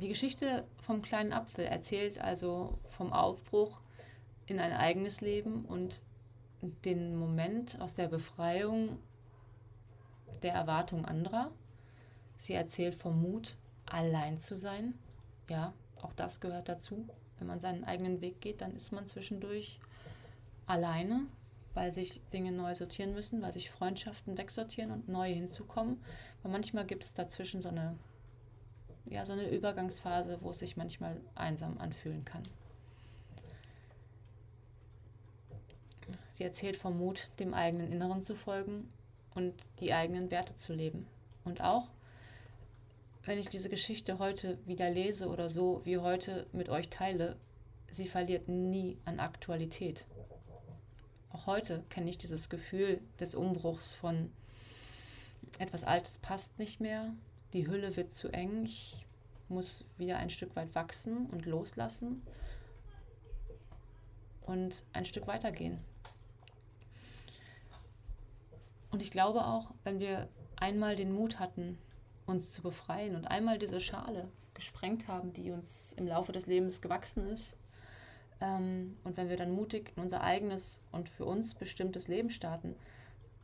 Die 0.00 0.08
Geschichte 0.08 0.66
vom 0.82 1.00
kleinen 1.02 1.32
Apfel 1.32 1.64
erzählt 1.64 2.20
also 2.20 2.78
vom 2.88 3.12
Aufbruch 3.12 3.80
in 4.46 4.58
ein 4.58 4.72
eigenes 4.72 5.20
Leben 5.20 5.64
und 5.64 6.02
den 6.84 7.16
Moment 7.16 7.80
aus 7.80 7.94
der 7.94 8.08
Befreiung 8.08 8.98
der 10.42 10.54
Erwartung 10.54 11.04
anderer. 11.04 11.50
Sie 12.36 12.54
erzählt 12.54 12.94
vom 12.94 13.20
Mut, 13.22 13.56
allein 13.86 14.38
zu 14.38 14.56
sein. 14.56 14.94
Ja, 15.48 15.72
auch 16.02 16.12
das 16.12 16.40
gehört 16.40 16.68
dazu. 16.68 17.08
Wenn 17.38 17.46
man 17.46 17.60
seinen 17.60 17.84
eigenen 17.84 18.20
Weg 18.20 18.40
geht, 18.40 18.60
dann 18.60 18.74
ist 18.74 18.92
man 18.92 19.06
zwischendurch 19.06 19.78
alleine, 20.66 21.26
weil 21.76 21.92
sich 21.92 22.22
Dinge 22.32 22.52
neu 22.52 22.74
sortieren 22.74 23.12
müssen, 23.12 23.42
weil 23.42 23.52
sich 23.52 23.70
Freundschaften 23.70 24.38
wegsortieren 24.38 24.90
und 24.90 25.08
neue 25.08 25.34
hinzukommen. 25.34 26.02
Weil 26.42 26.50
manchmal 26.50 26.86
gibt 26.86 27.04
es 27.04 27.12
dazwischen 27.12 27.60
so 27.60 27.68
eine, 27.68 27.98
ja, 29.04 29.26
so 29.26 29.34
eine 29.34 29.50
Übergangsphase, 29.50 30.38
wo 30.40 30.50
es 30.50 30.58
sich 30.60 30.78
manchmal 30.78 31.20
einsam 31.34 31.76
anfühlen 31.76 32.24
kann. 32.24 32.42
Sie 36.32 36.44
erzählt 36.44 36.78
vom 36.78 36.96
Mut, 36.96 37.28
dem 37.38 37.52
eigenen 37.52 37.92
Inneren 37.92 38.22
zu 38.22 38.36
folgen 38.36 38.90
und 39.34 39.52
die 39.80 39.92
eigenen 39.92 40.30
Werte 40.30 40.56
zu 40.56 40.72
leben. 40.72 41.06
Und 41.44 41.60
auch, 41.60 41.90
wenn 43.26 43.38
ich 43.38 43.50
diese 43.50 43.68
Geschichte 43.68 44.18
heute 44.18 44.56
wieder 44.64 44.88
lese 44.88 45.28
oder 45.28 45.50
so 45.50 45.82
wie 45.84 45.98
heute 45.98 46.46
mit 46.52 46.70
euch 46.70 46.88
teile, 46.88 47.36
sie 47.90 48.06
verliert 48.06 48.48
nie 48.48 48.96
an 49.04 49.20
Aktualität. 49.20 50.06
Auch 51.36 51.46
heute 51.46 51.84
kenne 51.90 52.08
ich 52.08 52.16
dieses 52.16 52.48
Gefühl 52.48 52.98
des 53.20 53.34
Umbruchs 53.34 53.92
von 53.92 54.32
etwas 55.58 55.84
Altes 55.84 56.18
passt 56.18 56.58
nicht 56.58 56.80
mehr, 56.80 57.12
die 57.52 57.66
Hülle 57.66 57.94
wird 57.94 58.10
zu 58.10 58.28
eng, 58.28 58.64
ich 58.64 59.04
muss 59.50 59.84
wieder 59.98 60.16
ein 60.16 60.30
Stück 60.30 60.56
weit 60.56 60.74
wachsen 60.74 61.26
und 61.26 61.44
loslassen 61.44 62.22
und 64.46 64.82
ein 64.94 65.04
Stück 65.04 65.26
weitergehen. 65.26 65.78
Und 68.90 69.02
ich 69.02 69.10
glaube 69.10 69.44
auch, 69.44 69.72
wenn 69.84 70.00
wir 70.00 70.28
einmal 70.56 70.96
den 70.96 71.12
Mut 71.12 71.38
hatten, 71.38 71.76
uns 72.24 72.50
zu 72.54 72.62
befreien 72.62 73.14
und 73.14 73.26
einmal 73.26 73.58
diese 73.58 73.80
Schale 73.80 74.30
gesprengt 74.54 75.06
haben, 75.06 75.34
die 75.34 75.50
uns 75.50 75.92
im 75.98 76.06
Laufe 76.06 76.32
des 76.32 76.46
Lebens 76.46 76.80
gewachsen 76.80 77.26
ist, 77.26 77.58
und 78.40 79.16
wenn 79.16 79.28
wir 79.28 79.36
dann 79.36 79.52
mutig 79.52 79.92
in 79.96 80.02
unser 80.02 80.22
eigenes 80.22 80.82
und 80.92 81.08
für 81.08 81.24
uns 81.24 81.54
bestimmtes 81.54 82.06
Leben 82.08 82.30
starten, 82.30 82.76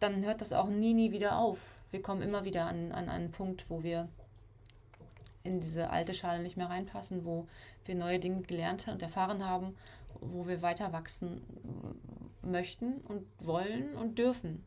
dann 0.01 0.25
hört 0.25 0.41
das 0.41 0.53
auch 0.53 0.69
nie, 0.69 0.95
nie 0.95 1.13
wieder 1.13 1.39
auf. 1.39 1.59
wir 1.91 2.03
kommen 2.03 2.23
immer 2.23 2.45
wieder 2.45 2.67
an, 2.67 2.93
an 2.93 3.09
einen 3.09 3.31
Punkt, 3.31 3.67
wo 3.69 3.83
wir 3.83 4.09
in 5.45 5.61
diese 5.61 5.91
alte 5.91 6.15
Schale 6.15 6.43
nicht 6.43 6.57
mehr 6.57 6.71
reinpassen, 6.71 7.25
wo 7.25 7.47
wir 7.85 7.95
neue 7.95 8.19
Dinge 8.19 8.43
gelernt 8.43 8.89
und 8.89 9.03
erfahren 9.03 9.45
haben, 9.45 9.77
wo 10.21 10.47
wir 10.47 10.63
weiter 10.63 10.93
wachsen 10.93 11.43
möchten 12.43 12.99
und 13.09 13.25
wollen 13.41 13.95
und 13.95 14.19
dürfen. 14.19 14.65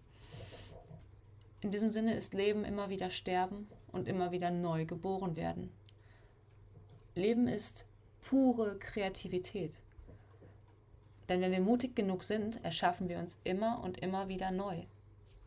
In 1.61 1.71
diesem 1.71 1.91
Sinne 1.91 2.13
ist 2.13 2.33
Leben 2.33 2.63
immer 2.63 2.89
wieder 2.89 3.09
sterben 3.09 3.67
und 3.91 4.07
immer 4.07 4.31
wieder 4.31 4.51
neu 4.51 4.85
geboren 4.85 5.35
werden. 5.35 5.71
Leben 7.15 7.47
ist 7.47 7.85
pure 8.21 8.77
Kreativität. 8.77 9.73
Denn 11.29 11.41
wenn 11.41 11.51
wir 11.51 11.61
mutig 11.61 11.95
genug 11.95 12.23
sind, 12.23 12.63
erschaffen 12.63 13.09
wir 13.09 13.19
uns 13.19 13.37
immer 13.43 13.81
und 13.83 13.97
immer 13.97 14.27
wieder 14.27 14.51
neu. 14.51 14.83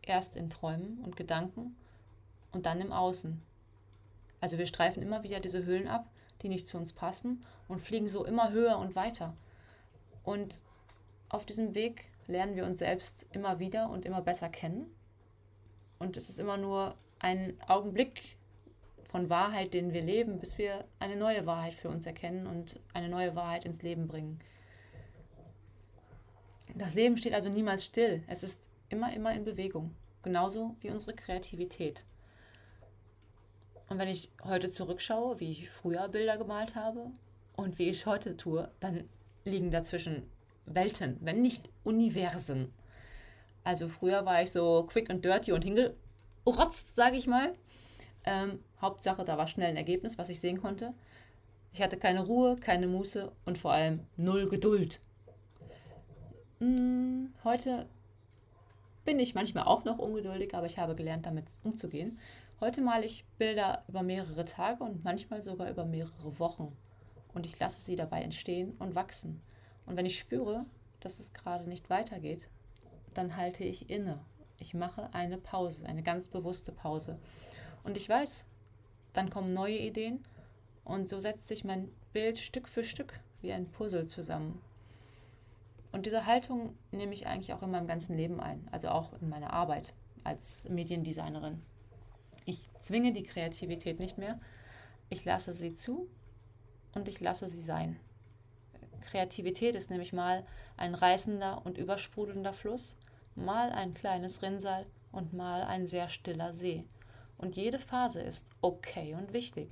Erst 0.03 0.37
in 0.37 0.51
Träumen 0.51 0.99
und 1.05 1.17
Gedanken 1.17 1.77
und 2.53 2.67
dann 2.67 2.81
im 2.81 2.93
Außen. 2.93 3.41
Also 4.41 4.59
wir 4.59 4.67
streifen 4.67 5.03
immer 5.03 5.23
wieder 5.23 5.41
diese 5.41 5.65
Höhlen 5.65 5.89
ab, 5.89 6.07
die 6.43 6.49
nicht 6.49 6.69
zu 6.69 6.79
uns 6.79 6.93
passen 6.93 7.45
und 7.67 7.81
fliegen 7.81 8.09
so 8.09 8.25
immer 8.25 8.51
höher 8.53 8.79
und 8.79 8.97
weiter. 8.97 9.35
Und 10.23 10.55
auf 11.29 11.45
diesem 11.45 11.75
Weg 11.75 12.05
lernen 12.27 12.57
wir 12.57 12.65
uns 12.65 12.79
selbst 12.79 13.27
immer 13.33 13.59
wieder 13.59 13.91
und 13.91 14.05
immer 14.05 14.23
besser 14.23 14.49
kennen. 14.49 14.87
Und 15.99 16.17
es 16.17 16.29
ist 16.29 16.39
immer 16.39 16.57
nur 16.57 16.95
ein 17.19 17.59
Augenblick 17.67 18.37
von 19.09 19.31
Wahrheit, 19.31 19.75
den 19.75 19.93
wir 19.93 20.03
leben, 20.03 20.39
bis 20.39 20.59
wir 20.59 20.85
eine 21.01 21.17
neue 21.17 21.47
Wahrheit 21.47 21.75
für 21.75 21.89
uns 21.89 22.07
erkennen 22.07 22.47
und 22.47 22.79
eine 22.93 23.09
neue 23.09 23.35
Wahrheit 23.35 23.65
ins 23.65 23.83
Leben 23.83 24.07
bringen. 24.07 24.39
Das 26.75 26.95
Leben 26.95 27.17
steht 27.17 27.35
also 27.35 27.49
niemals 27.49 27.85
still. 27.85 28.23
Es 28.27 28.43
ist 28.43 28.69
immer, 28.89 29.13
immer 29.13 29.33
in 29.33 29.45
Bewegung. 29.45 29.95
Genauso 30.23 30.77
wie 30.81 30.91
unsere 30.91 31.15
Kreativität. 31.15 32.05
Und 33.89 33.99
wenn 33.99 34.09
ich 34.09 34.31
heute 34.45 34.69
zurückschaue, 34.69 35.41
wie 35.41 35.53
ich 35.53 35.71
früher 35.71 36.09
Bilder 36.09 36.37
gemalt 36.37 36.75
habe 36.75 37.11
und 37.57 37.79
wie 37.79 37.89
ich 37.89 38.07
heute 38.07 38.37
tue, 38.37 38.71
dann 38.81 39.09
liegen 39.45 39.71
dazwischen 39.71 40.25
Welten, 40.67 41.17
wenn 41.21 41.41
nicht 41.41 41.69
Universen. 41.85 42.73
Also 43.65 43.89
früher 43.89 44.27
war 44.27 44.43
ich 44.43 44.51
so 44.51 44.87
quick 44.89 45.11
and 45.11 45.25
dirty 45.25 45.53
und 45.53 45.63
hingerotzt, 45.63 46.97
sage 46.97 47.17
ich 47.17 47.27
mal. 47.27 47.55
Ähm, 48.25 48.61
Hauptsache, 48.81 49.25
da 49.25 49.39
war 49.39 49.47
schnell 49.47 49.71
ein 49.71 49.77
Ergebnis, 49.77 50.19
was 50.19 50.29
ich 50.29 50.41
sehen 50.41 50.61
konnte. 50.61 50.93
Ich 51.73 51.83
hatte 51.83 51.97
keine 51.97 52.25
Ruhe, 52.25 52.57
keine 52.57 52.87
Muße 52.87 53.33
und 53.45 53.59
vor 53.59 53.73
allem 53.73 54.01
null 54.17 54.49
Geduld. 54.49 55.01
Hm, 56.59 57.33
heute 57.45 57.87
bin 59.05 59.21
ich 59.21 59.37
manchmal 59.37 59.65
auch 59.65 59.85
noch 59.85 59.99
ungeduldig, 59.99 60.55
aber 60.55 60.67
ich 60.67 60.79
habe 60.79 60.97
gelernt, 60.97 61.25
damit 61.25 61.47
umzugehen. 61.63 62.19
Heute 62.59 62.81
male 62.81 63.07
ich 63.07 63.25
Bilder 63.39 63.85
über 63.87 64.03
mehrere 64.03 64.45
Tage 64.45 64.83
und 64.83 65.05
manchmal 65.05 65.41
sogar 65.41 65.71
über 65.71 65.85
mehrere 65.85 66.39
Wochen. 66.41 66.77
Und 67.33 67.47
ich 67.47 67.57
lasse 67.61 67.83
sie 67.83 67.95
dabei 67.95 68.23
entstehen 68.23 68.75
und 68.81 68.97
wachsen. 68.97 69.41
Und 69.87 69.97
wenn 69.97 70.07
ich 70.07 70.19
spüre, 70.19 70.67
dass 70.99 71.21
es 71.21 71.33
gerade 71.33 71.69
nicht 71.69 71.91
weitergeht, 71.91 72.49
dann 73.15 73.37
halte 73.37 73.63
ich 73.63 73.89
inne. 73.89 74.19
Ich 74.59 74.75
mache 74.75 75.15
eine 75.15 75.39
Pause, 75.39 75.87
eine 75.87 76.03
ganz 76.03 76.27
bewusste 76.27 76.73
Pause. 76.73 77.21
Und 77.85 77.97
ich 77.97 78.09
weiß, 78.09 78.45
dann 79.13 79.31
kommen 79.31 79.55
neue 79.55 79.79
Ideen 79.79 80.25
und 80.85 81.09
so 81.09 81.21
setzt 81.21 81.47
sich 81.47 81.65
mein 81.65 81.89
Bild 82.13 82.39
Stück 82.39 82.69
für 82.69 82.83
Stück 82.83 83.21
wie 83.43 83.53
ein 83.53 83.71
Puzzle 83.71 84.07
zusammen. 84.07 84.61
Und 85.93 86.07
diese 86.07 86.27
Haltung 86.27 86.77
nehme 86.91 87.15
ich 87.15 87.27
eigentlich 87.27 87.53
auch 87.53 87.63
in 87.63 87.71
meinem 87.71 87.87
ganzen 87.87 88.17
Leben 88.17 88.41
ein, 88.41 88.69
also 88.71 88.89
auch 88.89 89.13
in 89.21 89.29
meiner 89.29 89.53
Arbeit 89.53 89.95
als 90.25 90.65
Mediendesignerin. 90.69 91.63
Ich 92.45 92.71
zwinge 92.81 93.13
die 93.13 93.23
Kreativität 93.23 93.99
nicht 93.99 94.19
mehr. 94.19 94.39
Ich 95.09 95.25
lasse 95.25 95.55
sie 95.55 95.73
zu 95.73 96.09
und 96.95 97.09
ich 97.09 97.21
lasse 97.21 97.49
sie 97.49 97.63
sein. 97.63 97.99
Kreativität 99.01 99.75
ist 99.75 99.91
nämlich 99.91 100.13
mal 100.13 100.45
ein 100.77 100.95
reißender 100.95 101.65
und 101.65 101.79
übersprudelnder 101.79 102.53
Fluss, 102.53 102.97
mal 103.35 103.71
ein 103.71 103.95
kleines 103.95 104.43
Rinnsal 104.43 104.87
und 105.13 105.33
mal 105.33 105.63
ein 105.63 105.87
sehr 105.87 106.09
stiller 106.09 106.53
See. 106.53 106.85
Und 107.39 107.57
jede 107.57 107.79
Phase 107.79 108.21
ist 108.21 108.49
okay 108.61 109.15
und 109.15 109.33
wichtig, 109.33 109.71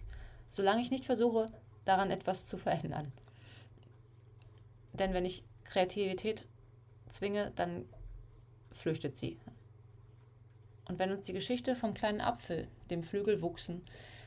solange 0.49 0.81
ich 0.81 0.91
nicht 0.91 1.05
versuche, 1.05 1.51
daran 1.85 2.11
etwas 2.11 2.47
zu 2.47 2.57
verändern. 2.57 3.13
Denn 4.93 5.13
wenn 5.13 5.25
ich 5.25 5.45
Kreativität 5.67 6.47
zwinge, 7.09 7.53
dann 7.57 7.85
flüchtet 8.73 9.17
sie. 9.17 9.39
Und 10.89 10.99
wenn 10.99 11.13
uns 11.13 11.27
die 11.27 11.33
Geschichte 11.33 11.75
vom 11.77 11.95
kleinen 11.95 12.21
Apfel, 12.21 12.69
dem 12.91 13.03
Flügelwuchsen, 13.03 13.83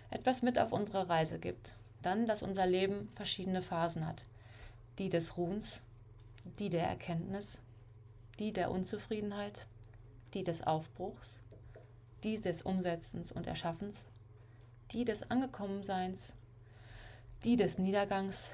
etwas 0.09 0.41
mit 0.41 0.59
auf 0.59 0.71
unsere 0.71 1.07
Reise 1.07 1.39
gibt, 1.39 1.73
dann, 2.01 2.27
dass 2.27 2.43
unser 2.43 2.65
Leben 2.65 3.09
verschiedene 3.13 3.61
Phasen 3.61 4.05
hat. 4.05 4.23
Die 4.97 5.09
des 5.09 5.37
Ruhens, 5.37 5.81
die 6.59 6.69
der 6.69 6.87
Erkenntnis, 6.87 7.61
die 8.39 8.51
der 8.51 8.71
Unzufriedenheit, 8.71 9.67
die 10.33 10.43
des 10.43 10.65
Aufbruchs, 10.65 11.41
die 12.23 12.39
des 12.39 12.61
Umsetzens 12.61 13.31
und 13.31 13.47
Erschaffens, 13.47 14.05
die 14.91 15.05
des 15.05 15.29
Angekommenseins, 15.29 16.33
die 17.43 17.55
des 17.55 17.77
Niedergangs 17.77 18.53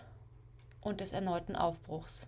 und 0.82 1.02
des 1.02 1.14
erneuten 1.14 1.56
Aufbruchs. 1.56 2.28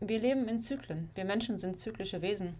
Wir 0.00 0.18
leben 0.18 0.48
in 0.48 0.60
Zyklen. 0.60 1.10
Wir 1.14 1.24
Menschen 1.24 1.58
sind 1.58 1.78
zyklische 1.78 2.22
Wesen 2.22 2.56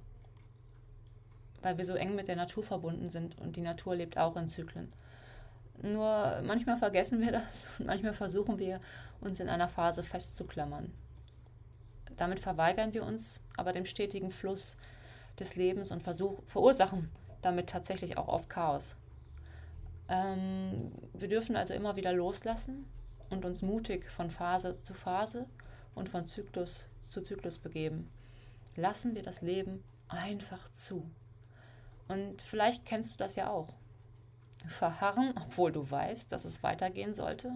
weil 1.62 1.78
wir 1.78 1.84
so 1.84 1.94
eng 1.94 2.14
mit 2.14 2.28
der 2.28 2.36
Natur 2.36 2.62
verbunden 2.62 3.10
sind 3.10 3.38
und 3.38 3.56
die 3.56 3.60
Natur 3.60 3.94
lebt 3.94 4.18
auch 4.18 4.36
in 4.36 4.48
Zyklen. 4.48 4.92
Nur 5.82 6.40
manchmal 6.44 6.78
vergessen 6.78 7.20
wir 7.20 7.32
das 7.32 7.66
und 7.78 7.86
manchmal 7.86 8.14
versuchen 8.14 8.58
wir, 8.58 8.80
uns 9.20 9.38
in 9.38 9.50
einer 9.50 9.68
Phase 9.68 10.02
festzuklammern. 10.02 10.92
Damit 12.16 12.40
verweigern 12.40 12.94
wir 12.94 13.04
uns 13.04 13.42
aber 13.56 13.72
dem 13.72 13.84
stetigen 13.84 14.30
Fluss 14.30 14.76
des 15.38 15.56
Lebens 15.56 15.90
und 15.90 16.02
versuch, 16.02 16.42
verursachen 16.46 17.10
damit 17.42 17.68
tatsächlich 17.68 18.16
auch 18.16 18.28
oft 18.28 18.48
Chaos. 18.48 18.96
Ähm, 20.08 20.92
wir 21.12 21.28
dürfen 21.28 21.56
also 21.56 21.74
immer 21.74 21.96
wieder 21.96 22.12
loslassen 22.12 22.86
und 23.28 23.44
uns 23.44 23.62
mutig 23.62 24.10
von 24.10 24.30
Phase 24.30 24.80
zu 24.82 24.94
Phase 24.94 25.46
und 25.94 26.08
von 26.08 26.26
Zyklus 26.26 26.86
zu 27.10 27.22
Zyklus 27.22 27.58
begeben. 27.58 28.08
Lassen 28.76 29.14
wir 29.14 29.22
das 29.22 29.42
Leben 29.42 29.82
einfach 30.08 30.70
zu. 30.72 31.10
Und 32.08 32.42
vielleicht 32.42 32.84
kennst 32.86 33.14
du 33.14 33.18
das 33.18 33.36
ja 33.36 33.50
auch. 33.50 33.68
Verharren, 34.68 35.34
obwohl 35.36 35.72
du 35.72 35.90
weißt, 35.90 36.30
dass 36.32 36.44
es 36.44 36.62
weitergehen 36.62 37.14
sollte. 37.14 37.52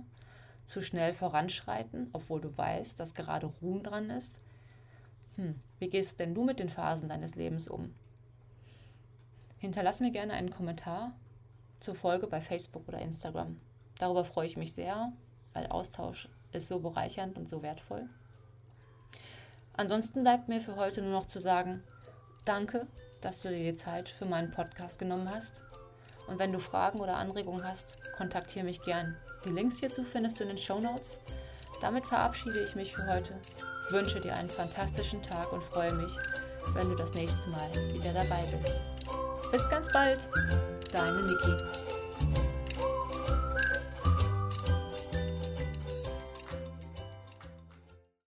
Zu 0.64 0.82
schnell 0.82 1.12
voranschreiten, 1.12 2.08
obwohl 2.12 2.40
du 2.40 2.56
weißt, 2.56 2.98
dass 2.98 3.14
gerade 3.14 3.46
Ruhen 3.46 3.82
dran 3.82 4.10
ist. 4.10 4.40
Hm, 5.36 5.60
wie 5.78 5.90
gehst 5.90 6.20
denn 6.20 6.34
du 6.34 6.44
mit 6.44 6.58
den 6.58 6.68
Phasen 6.68 7.08
deines 7.08 7.34
Lebens 7.34 7.68
um? 7.68 7.94
Hinterlass 9.58 10.00
mir 10.00 10.10
gerne 10.10 10.32
einen 10.34 10.50
Kommentar 10.50 11.12
zur 11.80 11.94
Folge 11.94 12.26
bei 12.26 12.40
Facebook 12.40 12.88
oder 12.88 13.00
Instagram. 13.00 13.60
Darüber 13.98 14.24
freue 14.24 14.46
ich 14.46 14.56
mich 14.56 14.72
sehr, 14.72 15.12
weil 15.52 15.66
Austausch 15.66 16.28
ist 16.52 16.68
so 16.68 16.80
bereichernd 16.80 17.36
und 17.36 17.48
so 17.48 17.62
wertvoll. 17.62 18.08
Ansonsten 19.76 20.22
bleibt 20.22 20.48
mir 20.48 20.60
für 20.60 20.76
heute 20.76 21.02
nur 21.02 21.12
noch 21.12 21.26
zu 21.26 21.40
sagen, 21.40 21.82
danke 22.44 22.86
dass 23.24 23.40
du 23.40 23.48
dir 23.48 23.72
die 23.72 23.76
Zeit 23.76 24.08
für 24.08 24.26
meinen 24.26 24.50
Podcast 24.50 24.98
genommen 24.98 25.30
hast. 25.30 25.62
Und 26.26 26.38
wenn 26.38 26.52
du 26.52 26.58
Fragen 26.58 27.00
oder 27.00 27.16
Anregungen 27.16 27.66
hast, 27.66 27.96
kontaktiere 28.16 28.64
mich 28.64 28.82
gern. 28.82 29.16
Die 29.44 29.50
Links 29.50 29.80
hierzu 29.80 30.04
findest 30.04 30.38
du 30.38 30.44
in 30.44 30.50
den 30.50 30.58
Show 30.58 30.78
Notes. 30.78 31.20
Damit 31.80 32.06
verabschiede 32.06 32.62
ich 32.62 32.74
mich 32.74 32.94
für 32.94 33.06
heute, 33.06 33.34
wünsche 33.90 34.20
dir 34.20 34.34
einen 34.34 34.48
fantastischen 34.48 35.20
Tag 35.22 35.52
und 35.52 35.62
freue 35.62 35.92
mich, 35.94 36.12
wenn 36.74 36.88
du 36.88 36.94
das 36.94 37.12
nächste 37.14 37.48
Mal 37.48 37.70
wieder 37.92 38.12
dabei 38.12 38.42
bist. 38.62 38.80
Bis 39.50 39.68
ganz 39.68 39.88
bald, 39.92 40.28
deine 40.92 41.22
Niki. 41.22 41.83